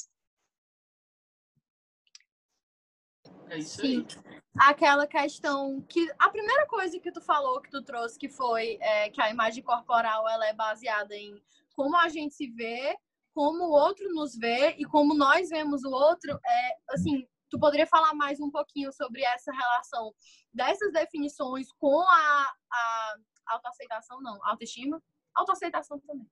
[3.53, 4.07] É isso Sim.
[4.09, 4.33] aí.
[4.57, 9.09] Aquela questão que a primeira coisa que tu falou que tu trouxe que foi é,
[9.09, 11.39] que a imagem corporal ela é baseada em
[11.75, 12.97] como a gente se vê
[13.33, 17.85] como o outro nos vê e como nós vemos o outro é assim tu poderia
[17.85, 20.11] falar mais um pouquinho sobre essa relação
[20.51, 24.19] dessas definições com a, a autoaceitação?
[24.21, 25.01] Não autoestima?
[25.35, 26.27] Autoaceitação também.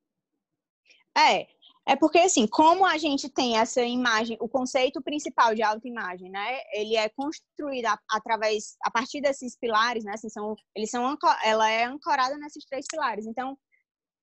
[1.15, 1.47] É
[1.87, 6.59] é porque, assim, como a gente tem essa imagem, o conceito principal de autoimagem, né?
[6.73, 10.13] Ele é construído através, a partir desses pilares, né?
[10.13, 13.25] Assim, são, eles são, ela é ancorada nesses três pilares.
[13.25, 13.57] Então,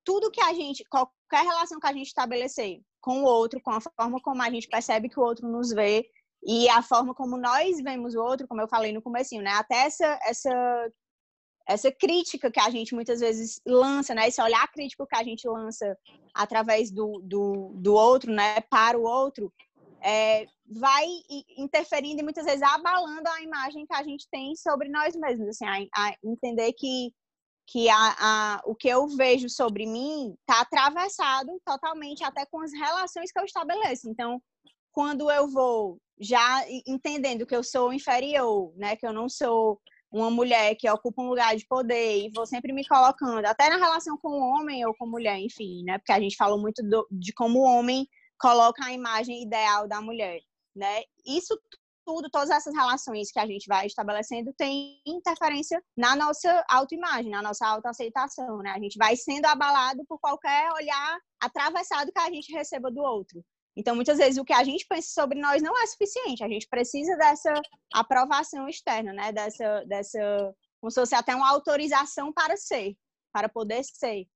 [0.05, 3.81] tudo que a gente, qualquer relação que a gente estabelecer com o outro, com a
[3.81, 6.09] forma como a gente percebe que o outro nos vê
[6.45, 9.51] e a forma como nós vemos o outro, como eu falei no comecinho, né?
[9.51, 10.93] Até essa, essa
[11.69, 14.27] essa crítica que a gente muitas vezes lança, né?
[14.27, 15.97] Esse olhar crítico que a gente lança
[16.33, 18.61] através do, do, do outro, né?
[18.71, 19.53] Para o outro,
[20.03, 21.05] é, vai
[21.59, 25.67] interferindo e muitas vezes abalando a imagem que a gente tem sobre nós mesmos, assim,
[25.67, 27.13] a, a entender que
[27.71, 32.73] que a, a, o que eu vejo sobre mim está atravessado totalmente até com as
[32.73, 34.09] relações que eu estabeleço.
[34.09, 34.41] Então,
[34.91, 39.79] quando eu vou já entendendo que eu sou inferior, né, que eu não sou
[40.11, 43.77] uma mulher que ocupa um lugar de poder e vou sempre me colocando, até na
[43.77, 45.99] relação com o homem ou com mulher, enfim, né?
[45.99, 48.07] Porque a gente falou muito do, de como o homem
[48.41, 50.41] coloca a imagem ideal da mulher,
[50.75, 51.03] né?
[51.27, 51.59] Isso
[52.07, 57.43] tudo, todas essas relações que a gente vai estabelecendo tem interferência na nossa autoimagem, na
[57.43, 58.71] nossa autoaceitação, né?
[58.71, 63.45] A gente vai sendo abalado por qualquer olhar atravessado que a gente receba do outro.
[63.79, 66.43] Então, muitas vezes, o que a gente pensa sobre nós não é suficiente.
[66.43, 67.55] A gente precisa dessa
[67.95, 69.31] aprovação externa, né?
[69.31, 70.19] Dessa, dessa
[70.81, 72.97] como se fosse até uma autorização para ser,
[73.33, 74.27] para poder ser.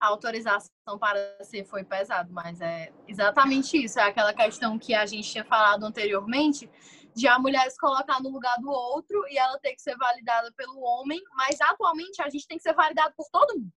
[0.00, 4.00] A autorização para ser foi pesado, mas é exatamente isso.
[4.00, 6.70] É aquela questão que a gente tinha falado anteriormente,
[7.14, 10.50] de a mulher se colocar no lugar do outro e ela ter que ser validada
[10.56, 13.70] pelo homem, mas atualmente a gente tem que ser validado por todo mundo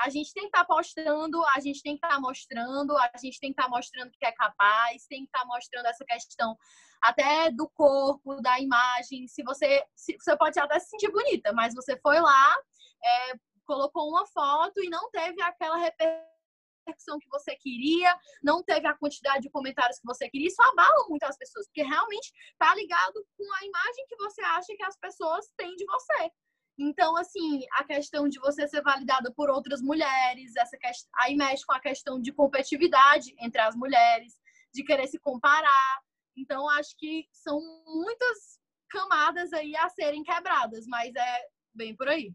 [0.00, 3.10] a gente tem que estar tá postando, a gente tem que estar tá mostrando, a
[3.20, 6.04] gente tem que estar tá mostrando que é capaz, tem que estar tá mostrando essa
[6.04, 6.56] questão
[7.02, 9.26] até do corpo, da imagem.
[9.28, 12.56] Se você, se, você pode até se sentir bonita, mas você foi lá,
[13.04, 13.32] é,
[13.66, 19.42] colocou uma foto e não teve aquela repercussão que você queria, não teve a quantidade
[19.42, 23.44] de comentários que você queria, isso abala muito as pessoas, porque realmente tá ligado com
[23.54, 26.30] a imagem que você acha que as pessoas têm de você.
[26.78, 30.78] Então, assim, a questão de você ser validada por outras mulheres, essa
[31.16, 34.34] aí mexe com a questão de competitividade entre as mulheres,
[34.72, 36.00] de querer se comparar.
[36.36, 41.40] Então, acho que são muitas camadas aí a serem quebradas, mas é
[41.74, 42.32] bem por aí.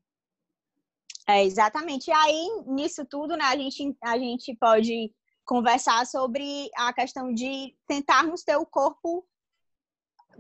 [1.28, 2.10] É, exatamente.
[2.10, 5.10] E aí, nisso tudo, né, a gente, a gente pode
[5.46, 9.26] conversar sobre a questão de tentarmos ter o corpo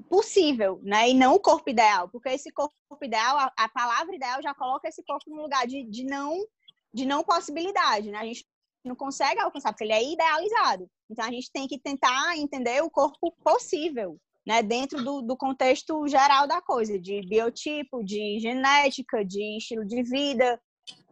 [0.10, 1.10] possível, né?
[1.10, 4.88] E não o corpo ideal, porque esse corpo ideal, a, a palavra ideal já coloca
[4.88, 6.46] esse corpo no lugar de, de não
[6.94, 8.20] de não possibilidade, né?
[8.20, 8.46] A gente
[8.86, 10.88] não consegue alcançar porque ele é idealizado.
[11.10, 14.62] Então a gente tem que tentar entender o corpo possível, né?
[14.62, 20.60] Dentro do, do contexto geral da coisa, de biotipo, de genética, de estilo de vida,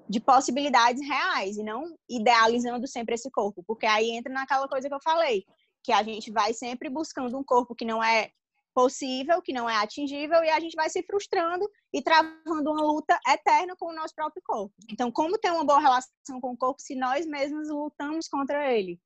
[0.08, 4.94] de possibilidades reais e não idealizando sempre esse corpo, porque aí entra naquela coisa que
[4.94, 5.46] eu falei,
[5.84, 8.30] que a gente vai sempre buscando um corpo que não é
[8.74, 13.20] possível, que não é atingível, e a gente vai se frustrando e travando uma luta
[13.28, 14.74] eterna com o nosso próprio corpo.
[14.90, 19.00] Então, como ter uma boa relação com o corpo se nós mesmos lutamos contra ele?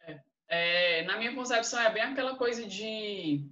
[0.00, 3.44] É, é, na minha concepção, é bem aquela coisa de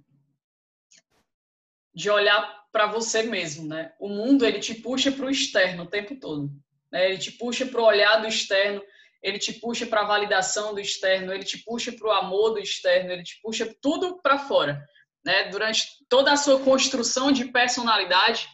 [1.95, 3.93] de olhar para você mesmo, né?
[3.97, 6.51] O mundo ele te puxa para o externo o tempo todo,
[6.91, 7.09] né?
[7.09, 8.83] Ele te puxa para o olhar do externo,
[9.25, 12.59] ele te puxa para a validação do externo, ele te puxa para o amor do
[12.59, 14.85] externo, ele te puxa tudo para fora.
[15.25, 15.45] Né?
[15.45, 18.47] Durante toda a sua construção de personalidade,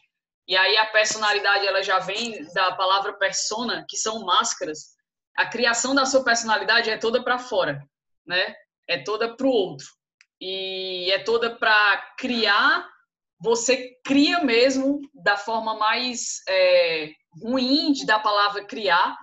[0.48, 4.96] e aí a personalidade ela já vem da palavra persona, que são máscaras.
[5.38, 7.84] A criação da sua personalidade é toda para fora,
[8.26, 8.56] né?
[8.88, 9.86] É toda para o outro.
[10.40, 12.90] E é toda para criar.
[13.42, 17.12] Você cria mesmo da forma mais é,
[17.44, 19.18] ruim da palavra criar,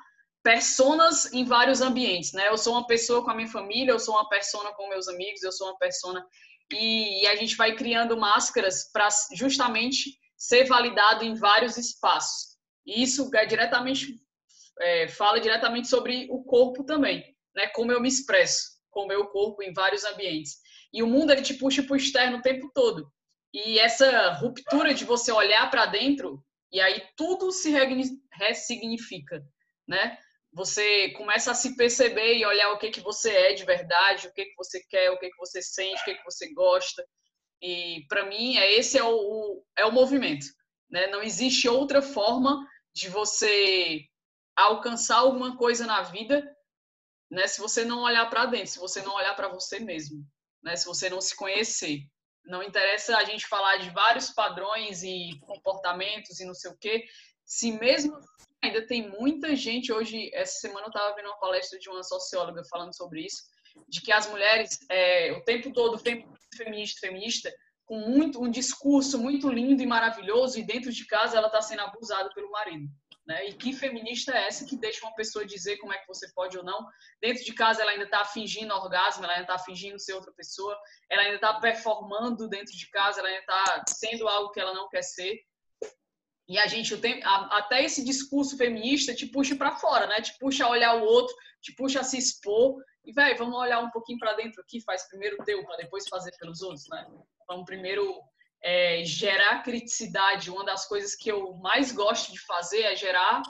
[0.48, 2.48] personas em vários ambientes, né?
[2.48, 5.42] Eu sou uma pessoa com a minha família, eu sou uma persona com meus amigos,
[5.42, 6.26] eu sou uma persona
[6.72, 12.56] e, a gente vai criando máscaras para justamente ser validado em vários espaços.
[12.86, 14.22] E isso é diretamente
[14.80, 17.22] é, fala diretamente sobre o corpo também,
[17.54, 17.66] né?
[17.74, 20.56] Como eu me expresso com o meu corpo em vários ambientes.
[20.94, 23.12] E o mundo ele te puxa para o externo o tempo todo.
[23.52, 26.42] E essa ruptura de você olhar para dentro
[26.72, 27.70] e aí tudo se
[28.32, 29.44] ressignifica,
[29.86, 30.16] né?
[30.52, 34.32] Você começa a se perceber e olhar o que que você é de verdade, o
[34.32, 37.04] que que você quer, o que que você sente, o que que você gosta.
[37.60, 40.46] E para mim é esse é o, o, é o movimento,
[40.90, 41.08] né?
[41.08, 44.04] Não existe outra forma de você
[44.56, 46.44] alcançar alguma coisa na vida,
[47.30, 47.46] né?
[47.46, 50.24] Se você não olhar para dentro, se você não olhar para você mesmo,
[50.62, 50.76] né?
[50.76, 52.00] Se você não se conhecer,
[52.44, 57.04] não interessa a gente falar de vários padrões e comportamentos e não sei o quê,
[57.44, 58.18] se mesmo
[58.62, 60.30] ainda tem muita gente hoje.
[60.34, 63.42] Essa semana eu estava vendo uma palestra de uma socióloga falando sobre isso,
[63.88, 67.52] de que as mulheres é, o tempo todo feminista, feminista,
[67.84, 71.80] com muito um discurso muito lindo e maravilhoso, e dentro de casa ela está sendo
[71.82, 72.86] abusada pelo marido.
[73.26, 73.48] Né?
[73.48, 76.56] E que feminista é essa que deixa uma pessoa dizer como é que você pode
[76.56, 76.86] ou não?
[77.20, 80.74] Dentro de casa ela ainda está fingindo orgasmo, ela ainda está fingindo ser outra pessoa,
[81.10, 84.88] ela ainda está performando dentro de casa, ela ainda está sendo algo que ela não
[84.88, 85.38] quer ser.
[86.48, 90.20] E a gente tem até esse discurso feminista te puxa para fora, né?
[90.22, 92.76] Te puxa a olhar o outro, te puxa a se expor.
[93.04, 96.08] E, velho, vamos olhar um pouquinho para dentro aqui, faz primeiro o teu, para depois
[96.08, 97.06] fazer pelos outros, né?
[97.46, 98.18] Vamos primeiro
[98.62, 100.50] é, gerar criticidade.
[100.50, 103.42] Uma das coisas que eu mais gosto de fazer é gerar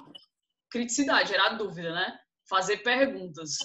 [0.69, 2.19] criticidade, gerar dúvida, né?
[2.49, 3.59] Fazer perguntas.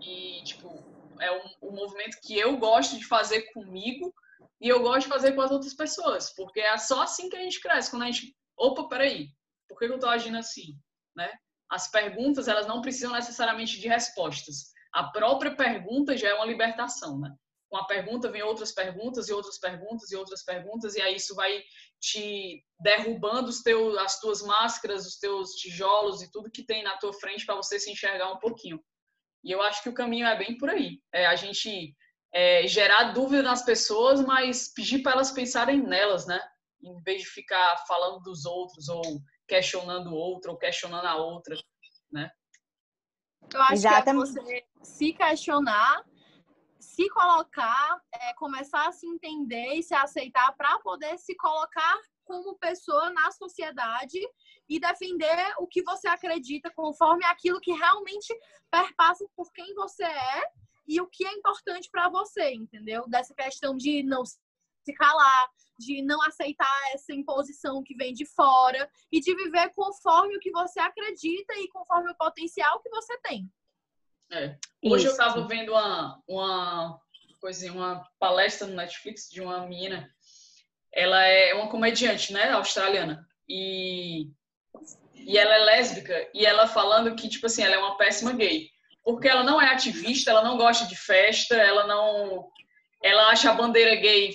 [0.00, 0.84] E, tipo,
[1.20, 4.14] é um, um movimento que eu gosto de fazer comigo
[4.60, 7.40] e eu gosto de fazer com as outras pessoas, porque é só assim que a
[7.40, 9.28] gente cresce, quando a gente, opa, peraí,
[9.68, 10.78] por que eu tô agindo assim,
[11.16, 11.30] né?
[11.70, 14.72] As perguntas, elas não precisam necessariamente de respostas.
[14.92, 17.34] A própria pergunta já é uma libertação, né?
[17.68, 21.34] Com a pergunta vem outras perguntas e outras perguntas e outras perguntas, e aí isso
[21.34, 21.60] vai
[22.00, 26.96] te derrubando os teus, as tuas máscaras, os teus tijolos e tudo que tem na
[26.98, 28.80] tua frente para você se enxergar um pouquinho.
[29.42, 31.00] E eu acho que o caminho é bem por aí.
[31.12, 31.94] É a gente
[32.32, 36.40] é, gerar dúvida nas pessoas, mas pedir para elas pensarem nelas, né?
[36.84, 39.02] Em vez de ficar falando dos outros ou
[39.48, 41.56] questionando o outro ou questionando a outra,
[42.12, 42.30] né?
[43.52, 44.32] Eu acho Exatamente.
[44.32, 46.04] que é você se questionar,
[46.78, 52.56] se colocar, é, começar a se entender e se aceitar para poder se colocar como
[52.58, 54.18] pessoa na sociedade
[54.68, 58.34] e defender o que você acredita conforme aquilo que realmente
[58.70, 60.42] perpassa por quem você é
[60.86, 63.06] e o que é importante para você, entendeu?
[63.08, 64.22] Dessa questão de não
[64.84, 70.36] se calar, de não aceitar essa imposição que vem de fora e de viver conforme
[70.36, 73.50] o que você acredita e conforme o potencial que você tem.
[74.30, 74.56] É.
[74.82, 75.06] Hoje Isso.
[75.06, 77.00] eu estava vendo uma, uma
[77.40, 80.08] coisinha, uma palestra no Netflix de uma menina.
[80.92, 83.26] Ela é uma comediante, né, australiana.
[83.48, 84.30] E,
[85.14, 86.30] e ela é lésbica.
[86.32, 88.70] E ela falando que, tipo assim, ela é uma péssima gay.
[89.02, 92.50] Porque ela não é ativista, ela não gosta de festa, ela não.
[93.02, 94.34] Ela acha a bandeira gay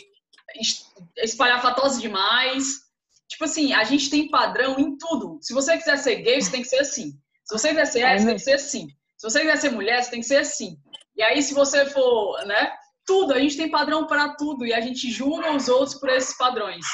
[1.18, 2.90] espalhafatosa demais.
[3.28, 5.38] Tipo assim, a gente tem padrão em tudo.
[5.42, 7.12] Se você quiser ser gay, você tem que ser assim.
[7.46, 8.88] Se você quiser ser hétero, você tem que ser assim.
[9.18, 10.78] Se você quiser ser mulher, você tem que ser assim.
[11.16, 12.72] E aí, se você for, né?
[13.06, 16.38] Tudo, a gente tem padrão para tudo e a gente julga os outros por esses
[16.38, 16.86] padrões.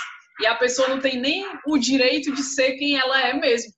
[0.42, 3.72] E a pessoa não tem nem o direito de ser quem ela é mesmo.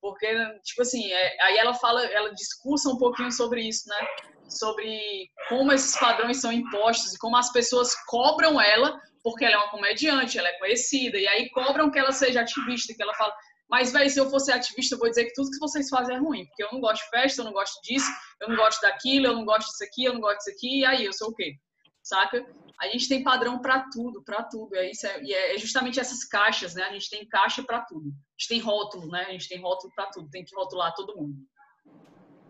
[0.00, 0.26] Porque,
[0.64, 4.06] tipo assim, é, aí ela fala, ela discursa um pouquinho sobre isso, né?
[4.48, 8.98] Sobre como esses padrões são impostos e como as pessoas cobram ela
[9.28, 12.94] porque ela é uma comediante, ela é conhecida, e aí cobram que ela seja ativista,
[12.94, 13.34] que ela fala,
[13.68, 16.18] mas, velho, se eu fosse ativista, eu vou dizer que tudo que vocês fazem é
[16.18, 18.10] ruim, porque eu não gosto de festa, eu não gosto disso,
[18.40, 20.84] eu não gosto daquilo, eu não gosto disso aqui, eu não gosto disso aqui, e
[20.86, 21.54] aí eu sou o quê?
[22.02, 22.46] Saca?
[22.80, 24.74] A gente tem padrão para tudo, para tudo.
[24.76, 26.84] É isso, é, e é justamente essas caixas, né?
[26.84, 28.08] A gente tem caixa para tudo.
[28.08, 29.26] A gente tem rótulo, né?
[29.28, 31.36] A gente tem rótulo para tudo, tem que rotular todo mundo.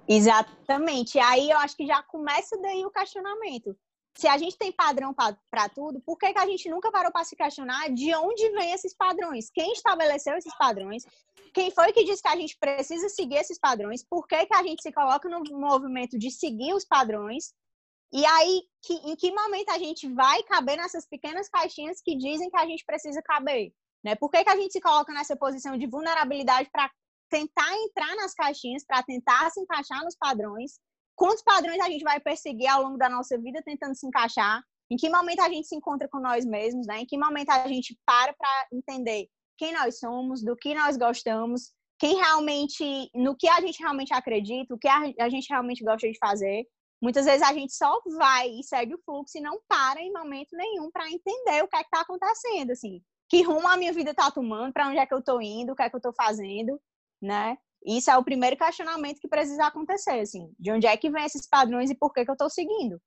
[0.07, 1.19] Exatamente.
[1.19, 3.77] Aí eu acho que já começa daí o questionamento
[4.19, 7.25] se a gente tem padrão para tudo, por que, que a gente nunca parou para
[7.25, 9.49] se questionar de onde vêm esses padrões?
[9.49, 11.05] Quem estabeleceu esses padrões?
[11.55, 14.03] Quem foi que disse que a gente precisa seguir esses padrões?
[14.03, 17.55] Por que, que a gente se coloca no movimento de seguir os padrões?
[18.13, 22.51] E aí, que, em que momento a gente vai caber nessas pequenas caixinhas que dizem
[22.51, 23.73] que a gente precisa caber?
[24.03, 24.17] Né?
[24.17, 26.91] Por que, que a gente se coloca nessa posição de vulnerabilidade para
[27.31, 30.81] tentar entrar nas caixinhas, para tentar se encaixar nos padrões?
[31.19, 34.97] Quantos padrões a gente vai perseguir ao longo da nossa vida tentando se encaixar, em
[34.97, 37.01] que momento a gente se encontra com nós mesmos, né?
[37.01, 41.73] Em que momento a gente para para entender quem nós somos, do que nós gostamos,
[41.99, 46.17] quem realmente, no que a gente realmente acredita, o que a gente realmente gosta de
[46.19, 46.65] fazer.
[47.03, 50.51] Muitas vezes a gente só vai e segue o fluxo e não para em momento
[50.53, 53.03] nenhum para entender o que é que está acontecendo, assim.
[53.29, 55.77] Que rumo a minha vida está tomando, para onde é que eu estou indo, o
[55.77, 56.81] que é que eu estou fazendo,
[57.21, 57.59] né?
[57.89, 61.49] Isso é o primeiro questionamento que precisa acontecer, assim, de onde é que vem esses
[61.49, 63.01] padrões e por que, que eu estou seguindo.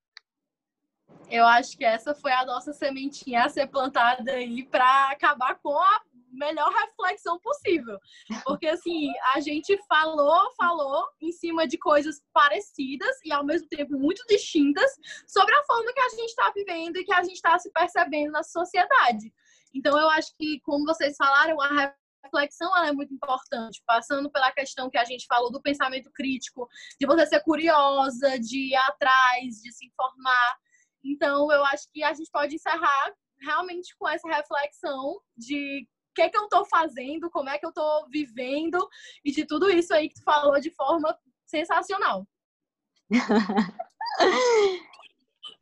[1.30, 5.78] Eu acho que essa foi a nossa sementinha a ser plantada aí para acabar com
[5.78, 6.02] a
[6.32, 8.00] melhor reflexão possível.
[8.44, 14.00] Porque assim, a gente falou, falou em cima de coisas parecidas e ao mesmo tempo
[14.00, 14.92] muito distintas
[15.28, 18.32] sobre a forma que a gente está vivendo e que a gente está se percebendo
[18.32, 19.32] na sociedade.
[19.76, 21.94] Então eu acho que, como vocês falaram, a
[22.24, 26.68] reflexão é muito importante, passando pela questão que a gente falou do pensamento crítico,
[27.00, 30.58] de você ser curiosa, de ir atrás, de se informar.
[31.04, 36.22] Então, eu acho que a gente pode encerrar realmente com essa reflexão de o que,
[36.22, 38.78] é que eu estou fazendo, como é que eu estou vivendo
[39.24, 42.28] e de tudo isso aí que tu falou de forma sensacional.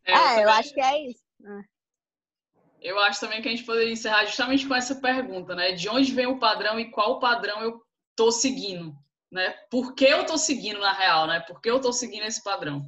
[0.06, 1.24] é, é eu acho que é isso.
[2.82, 5.74] Eu acho também que a gente poderia encerrar justamente com essa pergunta, né?
[5.74, 7.82] De onde vem o padrão e qual padrão eu
[8.16, 8.96] tô seguindo,
[9.32, 9.52] né?
[9.70, 11.40] Por que eu tô seguindo na real, né?
[11.42, 12.86] Por que eu tô seguindo esse padrão?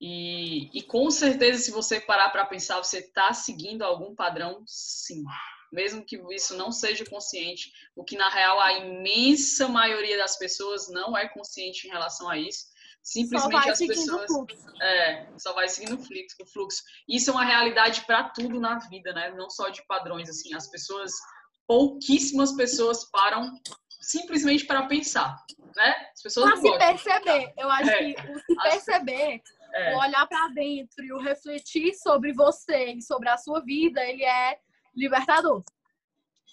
[0.00, 5.24] E, e com certeza, se você parar para pensar, você está seguindo algum padrão, sim.
[5.72, 10.88] Mesmo que isso não seja consciente, o que na real a imensa maioria das pessoas
[10.88, 12.66] não é consciente em relação a isso
[13.02, 14.30] simplesmente as pessoas
[14.80, 16.82] é, só vai seguindo o fluxo, o fluxo.
[17.08, 19.30] Isso é uma realidade para tudo na vida, né?
[19.30, 21.12] Não só de padrões assim, as pessoas
[21.66, 23.52] pouquíssimas pessoas param
[24.00, 25.36] simplesmente para pensar,
[25.76, 25.94] né?
[26.14, 26.88] As pessoas pra se gostam.
[26.88, 27.52] perceber.
[27.58, 28.12] Eu acho é.
[28.14, 29.42] que o se perceber
[29.74, 29.94] É.
[29.94, 34.24] O olhar para dentro e o refletir sobre você e sobre a sua vida, ele
[34.24, 34.58] é
[34.96, 35.62] libertador.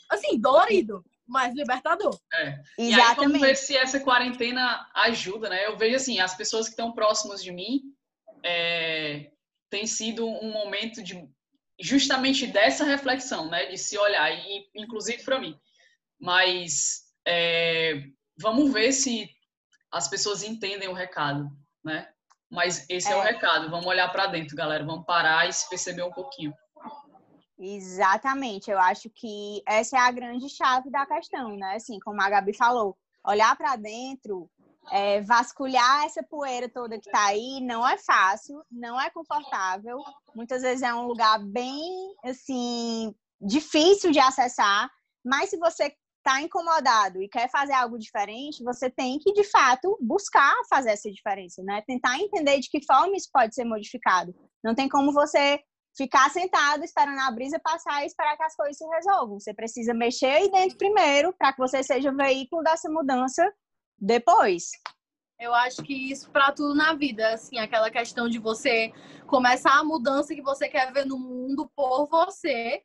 [0.09, 2.17] Assim, dolorido, mas libertador.
[2.33, 2.59] É.
[2.77, 2.99] E Exatamente.
[2.99, 5.65] aí vamos ver se essa quarentena ajuda, né?
[5.65, 7.81] Eu vejo assim, as pessoas que estão próximas de mim
[8.43, 9.31] é,
[9.69, 11.27] tem sido um momento de
[11.79, 13.65] justamente dessa reflexão, né?
[13.65, 15.59] De se olhar, e inclusive para mim.
[16.19, 18.03] Mas é,
[18.37, 19.29] vamos ver se
[19.91, 21.49] as pessoas entendem o recado,
[21.83, 22.09] né?
[22.49, 23.69] Mas esse é, é o recado.
[23.69, 24.85] Vamos olhar para dentro, galera.
[24.85, 26.53] Vamos parar e se perceber um pouquinho.
[27.57, 28.69] Exatamente.
[28.69, 31.75] Eu acho que essa é a grande chave da questão, né?
[31.75, 34.49] Assim, como a Gabi falou, olhar para dentro,
[34.91, 39.97] é, vasculhar essa poeira toda que está aí, não é fácil, não é confortável.
[40.35, 44.89] Muitas vezes é um lugar bem, assim, difícil de acessar.
[45.23, 49.97] Mas se você está incomodado e quer fazer algo diferente, você tem que, de fato,
[50.01, 51.83] buscar fazer essa diferença, né?
[51.85, 54.35] Tentar entender de que forma isso pode ser modificado.
[54.63, 55.59] Não tem como você
[55.95, 59.39] ficar sentado esperando a brisa passar e esperar que as coisas se resolvam.
[59.39, 63.49] Você precisa mexer aí dentro primeiro para que você seja o veículo dessa mudança
[63.97, 64.71] depois.
[65.39, 68.91] Eu acho que isso para tudo na vida, assim, aquela questão de você
[69.27, 72.81] começar a mudança que você quer ver no mundo por você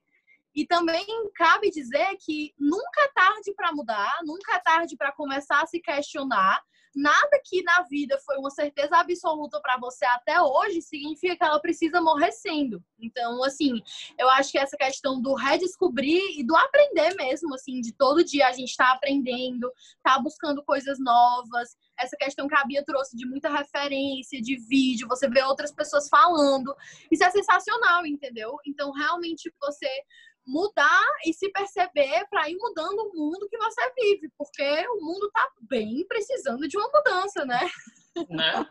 [0.54, 1.06] e também
[1.36, 5.80] cabe dizer que nunca é tarde para mudar, nunca é tarde para começar a se
[5.80, 6.60] questionar.
[6.94, 11.60] Nada que na vida foi uma certeza absoluta para você até hoje significa que ela
[11.60, 12.82] precisa morrer sendo.
[12.98, 13.80] Então, assim,
[14.18, 18.48] eu acho que essa questão do redescobrir e do aprender mesmo, assim, de todo dia
[18.48, 19.70] a gente está aprendendo,
[20.02, 25.08] tá buscando coisas novas, essa questão que a Bia trouxe de muita referência, de vídeo,
[25.08, 26.74] você vê outras pessoas falando.
[27.10, 28.56] Isso é sensacional, entendeu?
[28.66, 29.88] Então, realmente, você
[30.50, 35.26] mudar e se perceber para ir mudando o mundo que você vive, porque o mundo
[35.26, 37.60] está bem precisando de uma mudança, né?
[38.28, 38.66] né?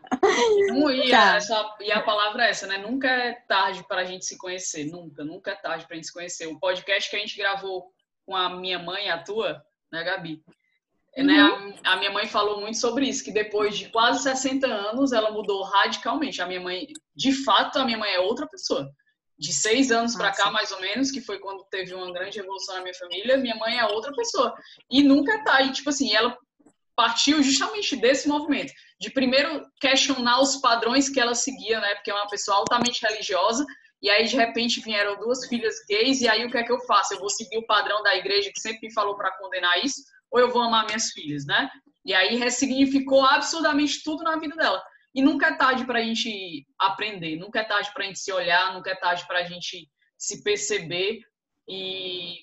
[0.92, 1.36] E, tá.
[1.36, 2.78] essa, e a palavra é essa, né?
[2.78, 6.08] Nunca é tarde para a gente se conhecer, nunca, nunca é tarde para a gente
[6.08, 6.46] se conhecer.
[6.46, 7.90] O podcast que a gente gravou
[8.26, 10.42] com a minha mãe, a tua, né, Gabi?
[11.16, 11.24] Uhum.
[11.24, 11.40] Né,
[11.84, 15.30] a, a, minha mãe falou muito sobre isso, que depois de quase 60 anos ela
[15.30, 16.42] mudou radicalmente.
[16.42, 18.92] A minha mãe, de fato, a minha mãe é outra pessoa
[19.40, 22.74] de seis anos para cá, mais ou menos, que foi quando teve uma grande revolução
[22.74, 24.54] na minha família, minha mãe é outra pessoa.
[24.90, 25.62] E nunca tá.
[25.62, 26.36] E, tipo assim, ela
[26.94, 28.70] partiu justamente desse movimento.
[29.00, 31.94] De primeiro questionar os padrões que ela seguia, né?
[31.94, 33.64] Porque é uma pessoa altamente religiosa.
[34.02, 36.20] E aí, de repente, vieram duas filhas gays.
[36.20, 37.14] E aí, o que é que eu faço?
[37.14, 40.02] Eu vou seguir o padrão da igreja que sempre me falou para condenar isso?
[40.30, 41.70] Ou eu vou amar minhas filhas, né?
[42.04, 44.82] E aí, ressignificou absurdamente tudo na vida dela.
[45.14, 48.32] E nunca é tarde para a gente aprender, nunca é tarde para a gente se
[48.32, 51.20] olhar, nunca é tarde para a gente se perceber
[51.68, 52.36] e,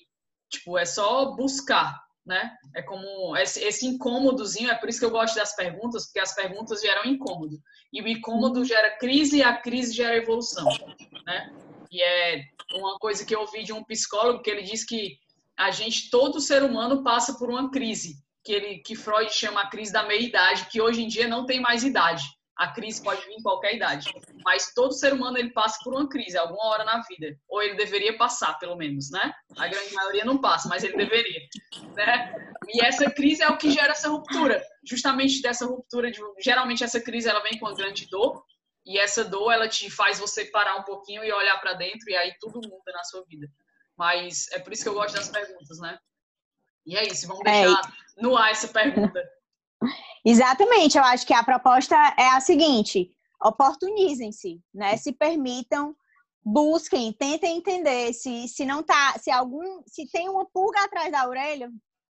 [0.50, 2.54] tipo, é só buscar, né?
[2.74, 6.34] É como esse, esse incômodozinho, é por isso que eu gosto das perguntas, porque as
[6.34, 7.58] perguntas geram incômodo.
[7.92, 10.66] E o incômodo gera crise e a crise gera evolução,
[11.24, 11.50] né?
[11.90, 12.44] E é
[12.74, 15.16] uma coisa que eu ouvi de um psicólogo que ele diz que
[15.56, 19.70] a gente, todo ser humano passa por uma crise, que ele que Freud chama a
[19.70, 22.22] crise da meia-idade, que hoje em dia não tem mais idade.
[22.58, 24.12] A crise pode vir em qualquer idade,
[24.44, 27.76] mas todo ser humano ele passa por uma crise alguma hora na vida, ou ele
[27.76, 29.32] deveria passar, pelo menos, né?
[29.56, 31.40] A grande maioria não passa, mas ele deveria,
[31.94, 32.34] né?
[32.66, 37.00] E essa crise é o que gera essa ruptura, justamente dessa ruptura de, geralmente essa
[37.00, 38.42] crise ela vem com uma grande dor,
[38.84, 42.16] e essa dor ela te faz você parar um pouquinho e olhar para dentro e
[42.16, 43.46] aí tudo muda na sua vida.
[43.96, 45.96] Mas é por isso que eu gosto das perguntas, né?
[46.86, 48.22] E é isso, vamos é, deixar é.
[48.22, 49.22] no ar essa pergunta.
[50.24, 53.10] Exatamente, eu acho que a proposta é a seguinte:
[53.42, 54.96] oportunizem-se, né?
[54.96, 55.94] Se permitam,
[56.44, 61.28] busquem, tentem entender se, se não tá, se algum, se tem uma pulga atrás da
[61.28, 61.70] orelha,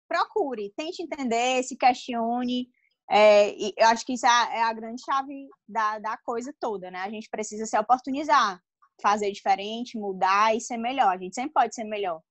[0.07, 2.67] procure, tente entender, se questione.
[3.11, 6.91] É, eu acho que isso é a, é a grande chave da, da coisa toda,
[6.91, 6.99] né?
[6.99, 8.61] A gente precisa se oportunizar,
[9.01, 11.15] fazer diferente, mudar e ser melhor.
[11.15, 12.21] A gente sempre pode ser melhor.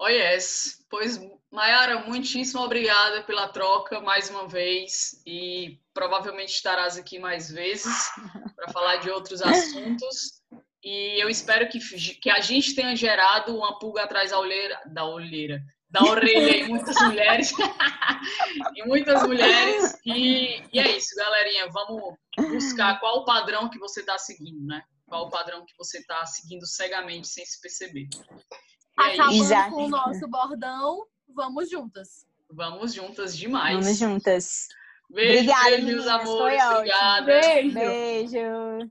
[0.00, 1.18] Oh yes, pois
[1.50, 8.10] Mayara, muitíssimo obrigada pela troca mais uma vez e provavelmente estarás aqui mais vezes
[8.54, 10.42] para falar de outros assuntos.
[10.84, 11.80] E eu espero que,
[12.20, 16.68] que a gente tenha gerado uma pulga atrás da olheira, da olheira, da orelha em
[16.68, 17.52] muitas mulheres.
[18.76, 19.98] em muitas mulheres.
[20.04, 21.68] E, e é isso, galerinha.
[21.70, 24.82] Vamos buscar qual o padrão que você está seguindo, né?
[25.06, 28.08] Qual o padrão que você está seguindo cegamente sem se perceber.
[28.98, 32.26] Acabando com o nosso bordão, vamos juntas.
[32.50, 33.78] Vamos juntas demais.
[33.78, 34.68] Vamos juntas.
[35.08, 36.64] Beijo, Obrigada, beijos, amores.
[36.64, 37.26] Obrigada.
[37.26, 37.74] Beijo.
[37.74, 38.90] Beijo.